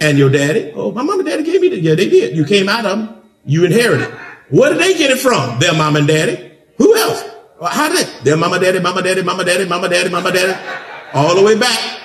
and 0.00 0.16
your 0.16 0.30
daddy. 0.30 0.72
Oh, 0.76 0.92
my 0.92 1.02
mom 1.02 1.18
and 1.18 1.28
daddy 1.28 1.42
gave 1.42 1.60
me 1.60 1.68
that. 1.70 1.80
Yeah, 1.80 1.96
they 1.96 2.08
did. 2.08 2.36
You 2.36 2.44
came 2.44 2.68
out 2.68 2.86
of 2.86 2.98
them. 2.98 3.22
You 3.44 3.64
inherited. 3.64 4.14
Where 4.50 4.72
did 4.72 4.80
they 4.80 4.96
get 4.96 5.10
it 5.10 5.18
from? 5.18 5.58
Their 5.58 5.74
mom 5.74 5.96
and 5.96 6.06
daddy. 6.06 6.52
Who 6.76 6.96
else? 6.96 7.24
How 7.60 7.88
did 7.88 8.06
they? 8.06 8.24
Their 8.24 8.36
mama, 8.36 8.60
daddy, 8.60 8.78
mama, 8.78 9.02
daddy, 9.02 9.22
mama, 9.22 9.44
daddy, 9.44 9.64
mama, 9.64 9.88
daddy, 9.88 10.08
mama, 10.08 10.30
daddy. 10.30 10.78
All 11.12 11.34
the 11.34 11.42
way 11.42 11.58
back 11.58 12.00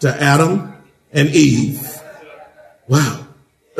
to 0.00 0.22
Adam 0.22 0.74
and 1.12 1.28
Eve. 1.28 1.80
Wow. 2.88 3.26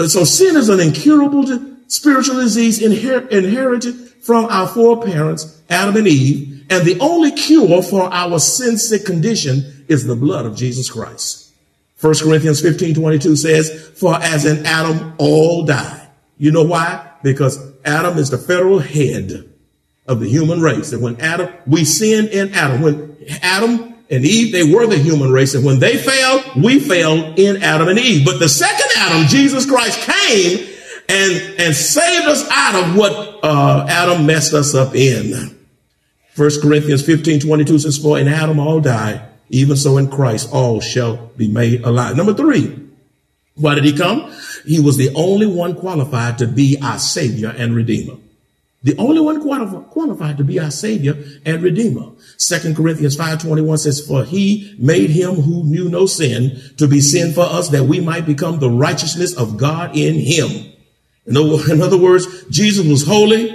So 0.07 0.23
sin 0.23 0.55
is 0.55 0.69
an 0.69 0.79
incurable 0.79 1.45
spiritual 1.89 2.37
disease 2.37 2.81
inher- 2.81 3.29
inherited 3.29 4.06
from 4.27 4.47
our 4.47 4.67
foreparents, 4.67 5.63
Adam 5.71 5.97
and 5.97 6.09
Eve, 6.09 6.67
and 6.69 6.85
the 6.85 6.99
only 6.99 7.31
cure 7.31 7.81
for 7.81 8.13
our 8.13 8.41
sin 8.41 8.77
sick 8.77 9.05
condition 9.05 9.85
is 9.87 10.05
the 10.05 10.17
blood 10.17 10.45
of 10.45 10.57
Jesus 10.57 10.91
Christ. 10.91 11.53
1 12.01 12.15
Corinthians 12.25 12.61
15 12.61 12.97
22 12.97 13.37
says, 13.37 13.93
For 13.97 14.17
as 14.17 14.45
in 14.45 14.67
Adam 14.67 15.15
all 15.19 15.65
die. 15.65 16.09
You 16.39 16.51
know 16.51 16.65
why? 16.65 17.09
Because 17.23 17.59
Adam 17.85 18.19
is 18.19 18.31
the 18.31 18.37
federal 18.37 18.81
head 18.81 19.49
of 20.09 20.19
the 20.19 20.29
human 20.29 20.61
race. 20.61 20.93
And 20.93 21.03
when 21.03 21.21
Adam, 21.21 21.49
we 21.65 21.85
sinned 21.85 22.29
in 22.29 22.53
Adam. 22.53 22.83
When 22.83 23.17
Adam 23.43 23.95
and 24.11 24.25
Eve, 24.25 24.53
they 24.53 24.75
were 24.75 24.89
the 24.89 24.99
human 24.99 25.31
race. 25.31 25.55
And 25.55 25.65
when 25.65 25.79
they 25.79 25.97
failed, 25.97 26.43
we 26.63 26.81
failed 26.81 27.39
in 27.39 27.63
Adam 27.63 27.89
and 27.89 27.99
Eve. 27.99 28.27
But 28.27 28.41
the 28.41 28.49
second 28.49 28.91
Adam, 28.97 29.29
Jesus 29.29 29.67
Christ, 29.67 30.01
came 30.01 30.76
and, 31.09 31.61
and 31.61 31.75
saved 31.75 32.27
us 32.27 32.49
out 32.51 32.75
of 32.75 32.97
what 32.97 33.41
uh, 33.43 33.87
Adam 33.89 34.27
messed 34.27 34.55
us 34.55 34.75
up 34.75 34.95
in. 34.95 35.57
First 36.33 36.61
Corinthians 36.61 37.05
15, 37.05 37.41
22 37.41 37.79
says, 37.79 37.99
For 37.99 38.19
in 38.19 38.29
Adam 38.29 38.59
all 38.59 38.81
die, 38.81 39.27
even 39.49 39.77
so 39.77 39.97
in 39.97 40.11
Christ 40.11 40.51
all 40.53 40.81
shall 40.81 41.17
be 41.37 41.49
made 41.49 41.83
alive. 41.83 42.17
Number 42.17 42.35
three, 42.35 42.87
why 43.55 43.75
did 43.75 43.85
he 43.85 43.97
come? 43.97 44.33
He 44.67 44.81
was 44.81 44.97
the 44.97 45.15
only 45.15 45.47
one 45.47 45.75
qualified 45.77 46.39
to 46.39 46.47
be 46.47 46.79
our 46.83 46.99
Savior 46.99 47.55
and 47.57 47.75
Redeemer. 47.75 48.19
The 48.83 48.97
only 48.99 49.21
one 49.21 49.41
qualified 49.41 50.37
to 50.37 50.45
be 50.45 50.61
our 50.61 50.71
Savior 50.71 51.17
and 51.45 51.63
Redeemer. 51.63 52.13
Second 52.37 52.77
Corinthians 52.77 53.17
5.21 53.17 53.79
says, 53.79 54.07
For 54.07 54.23
he 54.23 54.77
made 54.79 55.11
him 55.11 55.37
who 55.37 55.65
knew 55.65 55.89
no 55.89 56.07
sin 56.07 56.61
to 56.77 56.87
be 56.87 57.01
sin 57.01 57.33
for 57.33 57.41
us 57.45 57.71
that 57.71 57.85
we 57.85 58.01
might 58.01 58.27
become 58.27 58.59
the 58.59 58.71
righteousness 58.71 59.35
of 59.35 59.57
God 59.57 59.97
in 59.97 60.15
him. 60.15 60.73
In 61.27 61.83
other 61.83 61.99
words, 61.99 62.45
Jesus 62.51 62.87
was 62.87 63.05
holy 63.07 63.51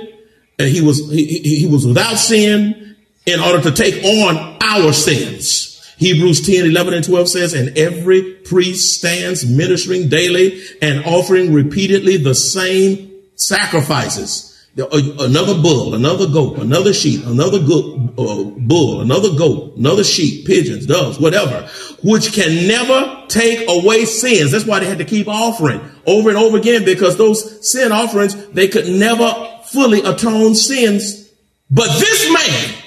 and 0.60 0.68
he 0.68 0.82
was, 0.82 1.10
he, 1.10 1.40
he 1.40 1.68
was 1.68 1.86
without 1.86 2.16
sin 2.16 2.96
in 3.26 3.40
order 3.40 3.62
to 3.62 3.72
take 3.72 4.04
on 4.04 4.58
our 4.62 4.94
sins. 4.94 5.72
Hebrews 5.98 6.46
10, 6.46 6.66
11 6.66 6.94
and 6.96 7.06
12 7.06 7.30
says, 7.30 7.54
and 7.54 7.78
every 7.78 8.24
priest 8.24 8.98
stands 8.98 9.46
ministering 9.46 10.10
daily 10.10 10.62
and 10.82 11.06
offering 11.06 11.54
repeatedly 11.54 12.18
the 12.18 12.34
same 12.34 13.12
sacrifices. 13.36 14.51
Another 14.78 15.54
bull, 15.62 15.96
another 15.96 16.28
goat, 16.28 16.58
another 16.60 16.94
sheep, 16.94 17.26
another 17.26 17.60
go- 17.60 18.10
uh, 18.18 18.44
bull, 18.58 19.02
another 19.02 19.30
goat, 19.36 19.76
another 19.76 20.04
sheep, 20.04 20.48
pigeons, 20.48 20.86
doves, 20.86 21.20
whatever, 21.20 21.68
which 22.04 22.32
can 22.32 22.68
never 22.68 23.26
take 23.28 23.68
away 23.70 24.06
sins. 24.06 24.52
That's 24.52 24.66
why 24.66 24.80
they 24.80 24.86
had 24.86 25.00
to 25.00 25.06
keep 25.06 25.28
offering 25.28 25.82
over 26.06 26.30
and 26.30 26.38
over 26.38 26.58
again 26.58 26.86
because 26.86 27.18
those 27.18 27.70
sin 27.70 27.92
offerings, 27.92 28.34
they 28.52 28.70
could 28.70 28.88
never 28.88 29.60
fully 29.66 30.02
atone 30.04 30.56
sins. 30.56 31.30
But 31.70 31.88
this 32.00 32.32
man, 32.32 32.84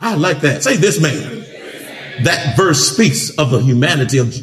I 0.00 0.14
like 0.14 0.40
that. 0.40 0.62
Say 0.62 0.76
this 0.76 1.00
man. 1.00 1.35
That 2.24 2.56
verse 2.56 2.92
speaks 2.92 3.30
of 3.38 3.50
the 3.50 3.60
humanity 3.60 4.18
of 4.18 4.34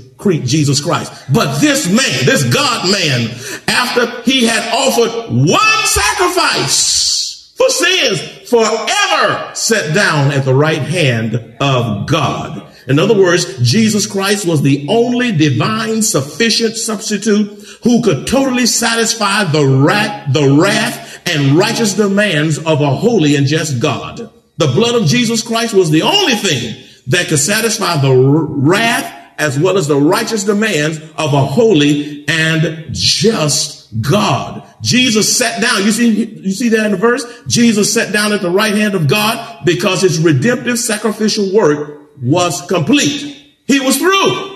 Jesus 0.45 0.81
Christ. 0.81 1.12
But 1.33 1.59
this 1.59 1.88
man, 1.88 2.25
this 2.25 2.43
God 2.53 2.89
man, 2.89 3.29
after 3.67 4.21
he 4.21 4.45
had 4.45 4.73
offered 4.73 5.33
one 5.33 5.86
sacrifice 5.86 7.53
for 7.55 7.69
sins, 7.69 8.49
forever 8.49 9.51
sat 9.55 9.93
down 9.93 10.31
at 10.31 10.45
the 10.45 10.53
right 10.53 10.81
hand 10.81 11.55
of 11.59 12.07
God. 12.07 12.69
In 12.88 12.99
other 12.99 13.17
words, 13.17 13.59
Jesus 13.62 14.05
Christ 14.05 14.45
was 14.45 14.62
the 14.62 14.88
only 14.89 15.31
divine 15.31 16.01
sufficient 16.01 16.75
substitute 16.75 17.47
who 17.83 18.01
could 18.01 18.27
totally 18.27 18.65
satisfy 18.65 19.45
the 19.45 19.65
wrath, 19.65 20.33
the 20.33 20.57
wrath 20.59 21.21
and 21.25 21.57
righteous 21.57 21.93
demands 21.93 22.57
of 22.57 22.81
a 22.81 22.95
holy 22.95 23.36
and 23.36 23.47
just 23.47 23.79
God. 23.79 24.29
The 24.57 24.67
blood 24.67 25.01
of 25.01 25.07
Jesus 25.07 25.41
Christ 25.41 25.73
was 25.73 25.89
the 25.89 26.01
only 26.01 26.36
thing 26.36 26.83
that 27.07 27.27
could 27.27 27.39
satisfy 27.39 27.97
the 28.01 28.13
wrath 28.13 29.21
as 29.37 29.59
well 29.59 29.77
as 29.77 29.87
the 29.87 29.95
righteous 29.95 30.43
demands 30.43 30.99
of 31.17 31.33
a 31.33 31.45
holy 31.45 32.27
and 32.27 32.87
just 32.91 34.01
God. 34.01 34.67
Jesus 34.81 35.35
sat 35.35 35.61
down. 35.61 35.83
You 35.83 35.91
see, 35.91 36.25
you 36.25 36.51
see 36.51 36.69
that 36.69 36.85
in 36.85 36.91
the 36.91 36.97
verse? 36.97 37.25
Jesus 37.47 37.93
sat 37.93 38.11
down 38.11 38.33
at 38.33 38.41
the 38.41 38.49
right 38.49 38.73
hand 38.73 38.95
of 38.95 39.07
God 39.07 39.65
because 39.65 40.01
his 40.01 40.19
redemptive 40.19 40.77
sacrificial 40.77 41.53
work 41.53 42.01
was 42.21 42.61
complete. 42.67 43.55
He 43.65 43.79
was 43.79 43.97
through. 43.97 44.49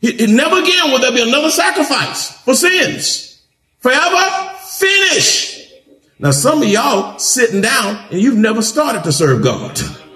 He, 0.00 0.26
never 0.26 0.60
again 0.60 0.90
will 0.90 0.98
there 0.98 1.12
be 1.12 1.22
another 1.22 1.50
sacrifice 1.50 2.30
for 2.42 2.54
sins. 2.54 3.42
Forever 3.80 4.54
finished. 4.64 5.72
Now, 6.18 6.32
some 6.32 6.62
of 6.62 6.68
y'all 6.68 7.18
sitting 7.18 7.60
down 7.60 8.06
and 8.10 8.20
you've 8.20 8.36
never 8.36 8.62
started 8.62 9.04
to 9.04 9.12
serve 9.12 9.42
God. 9.42 9.78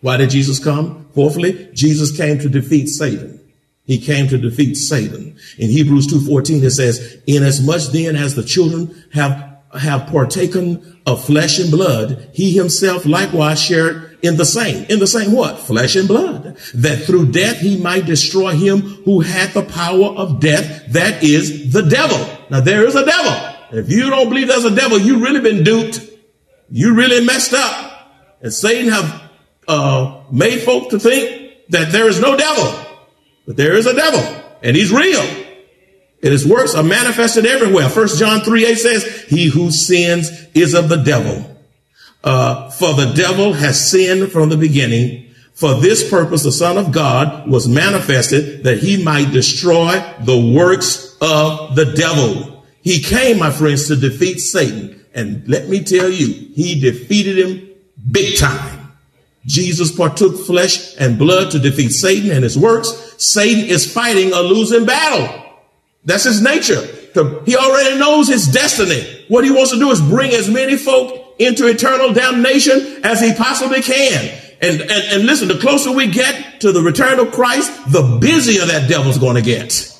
Why 0.00 0.16
did 0.16 0.30
Jesus 0.30 0.62
come? 0.62 1.08
Fourthly, 1.14 1.70
Jesus 1.72 2.16
came 2.16 2.38
to 2.38 2.48
defeat 2.48 2.86
Satan. 2.88 3.40
He 3.84 3.98
came 3.98 4.28
to 4.28 4.38
defeat 4.38 4.74
Satan. 4.74 5.36
In 5.58 5.70
Hebrews 5.70 6.08
2.14, 6.08 6.62
it 6.62 6.70
says, 6.70 7.18
Inasmuch 7.26 7.92
then 7.92 8.16
as 8.16 8.34
the 8.34 8.44
children 8.44 9.04
have 9.12 9.48
have 9.76 10.06
partaken 10.06 11.00
of 11.06 11.24
flesh 11.24 11.58
and 11.58 11.70
blood, 11.70 12.30
he 12.32 12.52
himself 12.52 13.04
likewise 13.04 13.60
shared 13.60 14.18
in 14.22 14.36
the 14.36 14.44
same. 14.44 14.84
In 14.88 14.98
the 14.98 15.06
same 15.06 15.32
what? 15.32 15.58
Flesh 15.58 15.96
and 15.96 16.08
blood. 16.08 16.56
That 16.74 17.04
through 17.04 17.32
death 17.32 17.58
he 17.58 17.80
might 17.80 18.06
destroy 18.06 18.52
him 18.52 18.80
who 18.80 19.20
had 19.20 19.50
the 19.52 19.62
power 19.62 20.06
of 20.06 20.40
death, 20.40 20.92
that 20.92 21.22
is 21.22 21.72
the 21.72 21.82
devil. 21.82 22.18
Now 22.50 22.60
there 22.60 22.86
is 22.86 22.94
a 22.94 23.04
devil. 23.04 23.78
If 23.78 23.90
you 23.90 24.08
don't 24.08 24.28
believe 24.28 24.48
there's 24.48 24.64
a 24.64 24.74
devil, 24.74 24.98
you 24.98 25.22
really 25.22 25.40
been 25.40 25.62
duped. 25.62 26.00
You 26.70 26.94
really 26.94 27.24
messed 27.24 27.52
up. 27.52 28.10
And 28.40 28.52
Satan 28.52 28.90
have 28.90 29.27
uh, 29.68 30.22
made 30.32 30.60
folk 30.60 30.90
to 30.90 30.98
think 30.98 31.52
that 31.68 31.92
there 31.92 32.08
is 32.08 32.20
no 32.20 32.36
devil, 32.36 32.86
but 33.46 33.56
there 33.56 33.74
is 33.74 33.86
a 33.86 33.94
devil, 33.94 34.20
and 34.62 34.74
he's 34.74 34.90
real. 34.90 35.20
And 36.20 36.32
his 36.32 36.44
works 36.44 36.74
are 36.74 36.82
manifested 36.82 37.46
everywhere. 37.46 37.88
First 37.88 38.18
John 38.18 38.40
3 38.40 38.66
8 38.66 38.74
says, 38.74 39.24
He 39.28 39.46
who 39.46 39.70
sins 39.70 40.30
is 40.52 40.74
of 40.74 40.88
the 40.88 40.96
devil. 40.96 41.56
Uh, 42.24 42.70
for 42.70 42.94
the 42.94 43.12
devil 43.14 43.52
has 43.52 43.90
sinned 43.90 44.32
from 44.32 44.48
the 44.48 44.56
beginning. 44.56 45.32
For 45.54 45.74
this 45.74 46.08
purpose, 46.08 46.42
the 46.42 46.52
Son 46.52 46.76
of 46.76 46.92
God 46.92 47.48
was 47.48 47.68
manifested 47.68 48.64
that 48.64 48.78
he 48.78 49.02
might 49.02 49.32
destroy 49.32 50.02
the 50.20 50.54
works 50.56 51.16
of 51.20 51.76
the 51.76 51.92
devil. 51.96 52.64
He 52.82 53.00
came, 53.00 53.38
my 53.38 53.50
friends, 53.50 53.86
to 53.88 53.96
defeat 53.96 54.38
Satan. 54.38 55.04
And 55.14 55.48
let 55.48 55.68
me 55.68 55.82
tell 55.84 56.08
you, 56.08 56.26
he 56.54 56.80
defeated 56.80 57.38
him 57.38 57.68
big 58.10 58.38
time. 58.38 58.77
Jesus 59.48 59.90
partook 59.90 60.38
flesh 60.46 60.94
and 60.98 61.18
blood 61.18 61.50
to 61.52 61.58
defeat 61.58 61.88
Satan 61.88 62.30
and 62.30 62.44
his 62.44 62.56
works. 62.56 62.90
Satan 63.16 63.64
is 63.64 63.90
fighting 63.90 64.32
a 64.32 64.40
losing 64.42 64.84
battle. 64.84 65.46
That's 66.04 66.24
his 66.24 66.42
nature. 66.42 66.86
He 67.46 67.56
already 67.56 67.98
knows 67.98 68.28
his 68.28 68.46
destiny. 68.46 69.24
What 69.28 69.44
he 69.44 69.50
wants 69.50 69.72
to 69.72 69.78
do 69.78 69.90
is 69.90 70.00
bring 70.02 70.32
as 70.32 70.48
many 70.48 70.76
folk 70.76 71.34
into 71.38 71.66
eternal 71.66 72.12
damnation 72.12 73.04
as 73.04 73.20
he 73.20 73.32
possibly 73.34 73.80
can. 73.80 74.38
And, 74.60 74.82
and, 74.82 74.90
and 74.90 75.24
listen, 75.24 75.48
the 75.48 75.58
closer 75.58 75.92
we 75.92 76.08
get 76.08 76.60
to 76.60 76.70
the 76.70 76.82
return 76.82 77.18
of 77.18 77.32
Christ, 77.32 77.72
the 77.90 78.18
busier 78.20 78.66
that 78.66 78.88
devil's 78.88 79.18
going 79.18 79.36
to 79.36 79.42
get. 79.42 79.94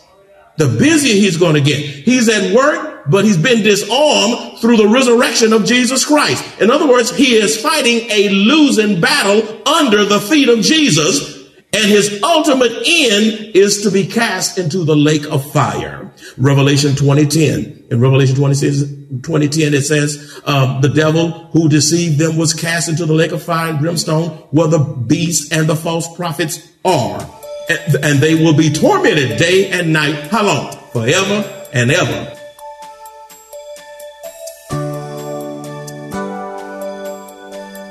The 0.58 0.68
busier 0.68 1.14
he's 1.14 1.38
going 1.38 1.54
to 1.54 1.60
get. 1.60 1.78
He's 1.78 2.28
at 2.28 2.54
work 2.54 2.97
but 3.08 3.24
he's 3.24 3.36
been 3.36 3.62
disarmed 3.62 4.58
through 4.58 4.76
the 4.76 4.88
resurrection 4.88 5.52
of 5.52 5.64
Jesus 5.64 6.04
Christ. 6.04 6.44
In 6.60 6.70
other 6.70 6.86
words, 6.86 7.14
he 7.14 7.34
is 7.34 7.60
fighting 7.60 8.10
a 8.10 8.28
losing 8.28 9.00
battle 9.00 9.42
under 9.66 10.04
the 10.04 10.20
feet 10.20 10.48
of 10.48 10.60
Jesus. 10.60 11.36
And 11.70 11.86
his 11.86 12.22
ultimate 12.22 12.72
end 12.72 13.54
is 13.54 13.82
to 13.82 13.90
be 13.90 14.06
cast 14.06 14.56
into 14.58 14.84
the 14.84 14.96
lake 14.96 15.26
of 15.26 15.52
fire. 15.52 16.10
Revelation 16.38 16.94
2010. 16.94 17.88
In 17.90 18.00
Revelation 18.00 18.36
26, 18.36 18.80
2010, 19.22 19.74
it 19.74 19.82
says, 19.82 20.40
uh, 20.44 20.80
the 20.80 20.88
devil 20.88 21.30
who 21.52 21.68
deceived 21.68 22.18
them 22.18 22.36
was 22.36 22.54
cast 22.54 22.88
into 22.88 23.04
the 23.04 23.12
lake 23.12 23.32
of 23.32 23.42
fire 23.42 23.70
and 23.70 23.80
brimstone 23.80 24.30
where 24.50 24.68
the 24.68 24.78
beast 24.78 25.52
and 25.52 25.68
the 25.68 25.76
false 25.76 26.14
prophets 26.16 26.66
are 26.84 27.20
and 27.68 28.18
they 28.20 28.34
will 28.34 28.54
be 28.54 28.70
tormented 28.70 29.38
day 29.38 29.68
and 29.70 29.92
night. 29.92 30.14
How 30.28 30.44
long? 30.44 30.72
Forever 30.92 31.68
and 31.72 31.90
ever. 31.90 32.37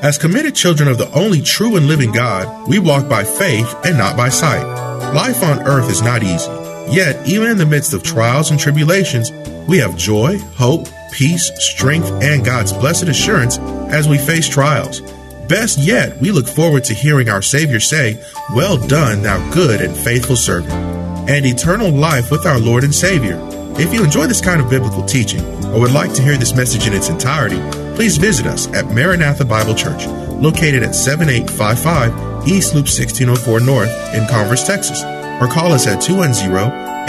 As 0.08 0.17
committed 0.17 0.56
children 0.56 0.88
of 0.88 0.98
the 0.98 1.12
only 1.12 1.41
true 1.41 1.76
and 1.76 1.86
living 1.86 2.13
God, 2.13 2.70
we 2.70 2.80
walk 2.80 3.10
by 3.10 3.26
faith 3.26 3.76
and 3.84 3.98
not 3.98 4.15
by 4.15 4.30
sight. 4.30 4.63
Life 5.13 5.43
on 5.43 5.60
earth 5.67 5.91
is 5.91 6.02
not 6.02 6.24
easy. 6.24 6.50
Yet, 6.89 7.28
even 7.28 7.50
in 7.50 7.58
the 7.58 7.65
midst 7.65 7.93
of 7.93 8.04
trials 8.04 8.50
and 8.50 8.58
tribulations, 8.58 9.34
we 9.67 9.80
have 9.80 9.98
joy, 9.98 10.39
hope, 10.56 10.88
peace, 11.12 11.52
strength, 11.60 12.10
and 12.24 12.46
God's 12.46 12.72
blessed 12.72 13.10
assurance 13.10 13.58
as 13.91 14.08
we 14.08 14.17
face 14.17 14.48
trials. 14.48 15.02
Best 15.50 15.78
yet, 15.78 16.17
we 16.20 16.32
look 16.32 16.48
forward 16.48 16.86
to 16.86 16.93
hearing 16.93 17.28
our 17.28 17.41
Savior 17.41 17.82
say, 17.82 18.17
Well 18.56 18.78
done, 18.78 19.24
thou 19.24 19.54
good 19.54 19.82
and 19.82 19.93
faithful 19.93 20.38
servant, 20.38 20.72
and 21.30 21.46
eternal 21.46 21.91
life 21.91 22.32
with 22.32 22.46
our 22.46 22.60
Lord 22.60 22.86
and 22.86 22.96
Savior. 22.96 23.38
If 23.78 23.93
you 23.93 24.06
enjoy 24.06 24.28
this 24.28 24.39
kind 24.39 24.62
of 24.62 24.70
biblical 24.70 25.04
teaching 25.04 25.41
or 25.65 25.82
would 25.82 25.91
like 25.91 26.13
to 26.13 26.24
hear 26.24 26.38
this 26.38 26.56
message 26.56 26.88
in 26.88 26.93
its 26.93 27.10
entirety, 27.10 27.60
please 27.97 28.17
visit 28.17 28.45
us 28.45 28.67
at 28.73 28.86
Maranatha 28.93 29.43
Bible 29.43 29.73
Church, 29.73 30.05
located 30.39 30.83
at 30.83 30.93
7855 30.93 32.47
East 32.47 32.75
Loop 32.75 32.86
1604 32.86 33.60
North 33.60 33.89
in 34.13 34.27
Converse, 34.27 34.67
Texas, 34.67 35.01
or 35.41 35.47
call 35.51 35.71
us 35.73 35.88
at 35.88 35.99
210 35.99 36.45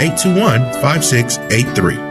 821 0.01 0.73
5683. 0.81 2.08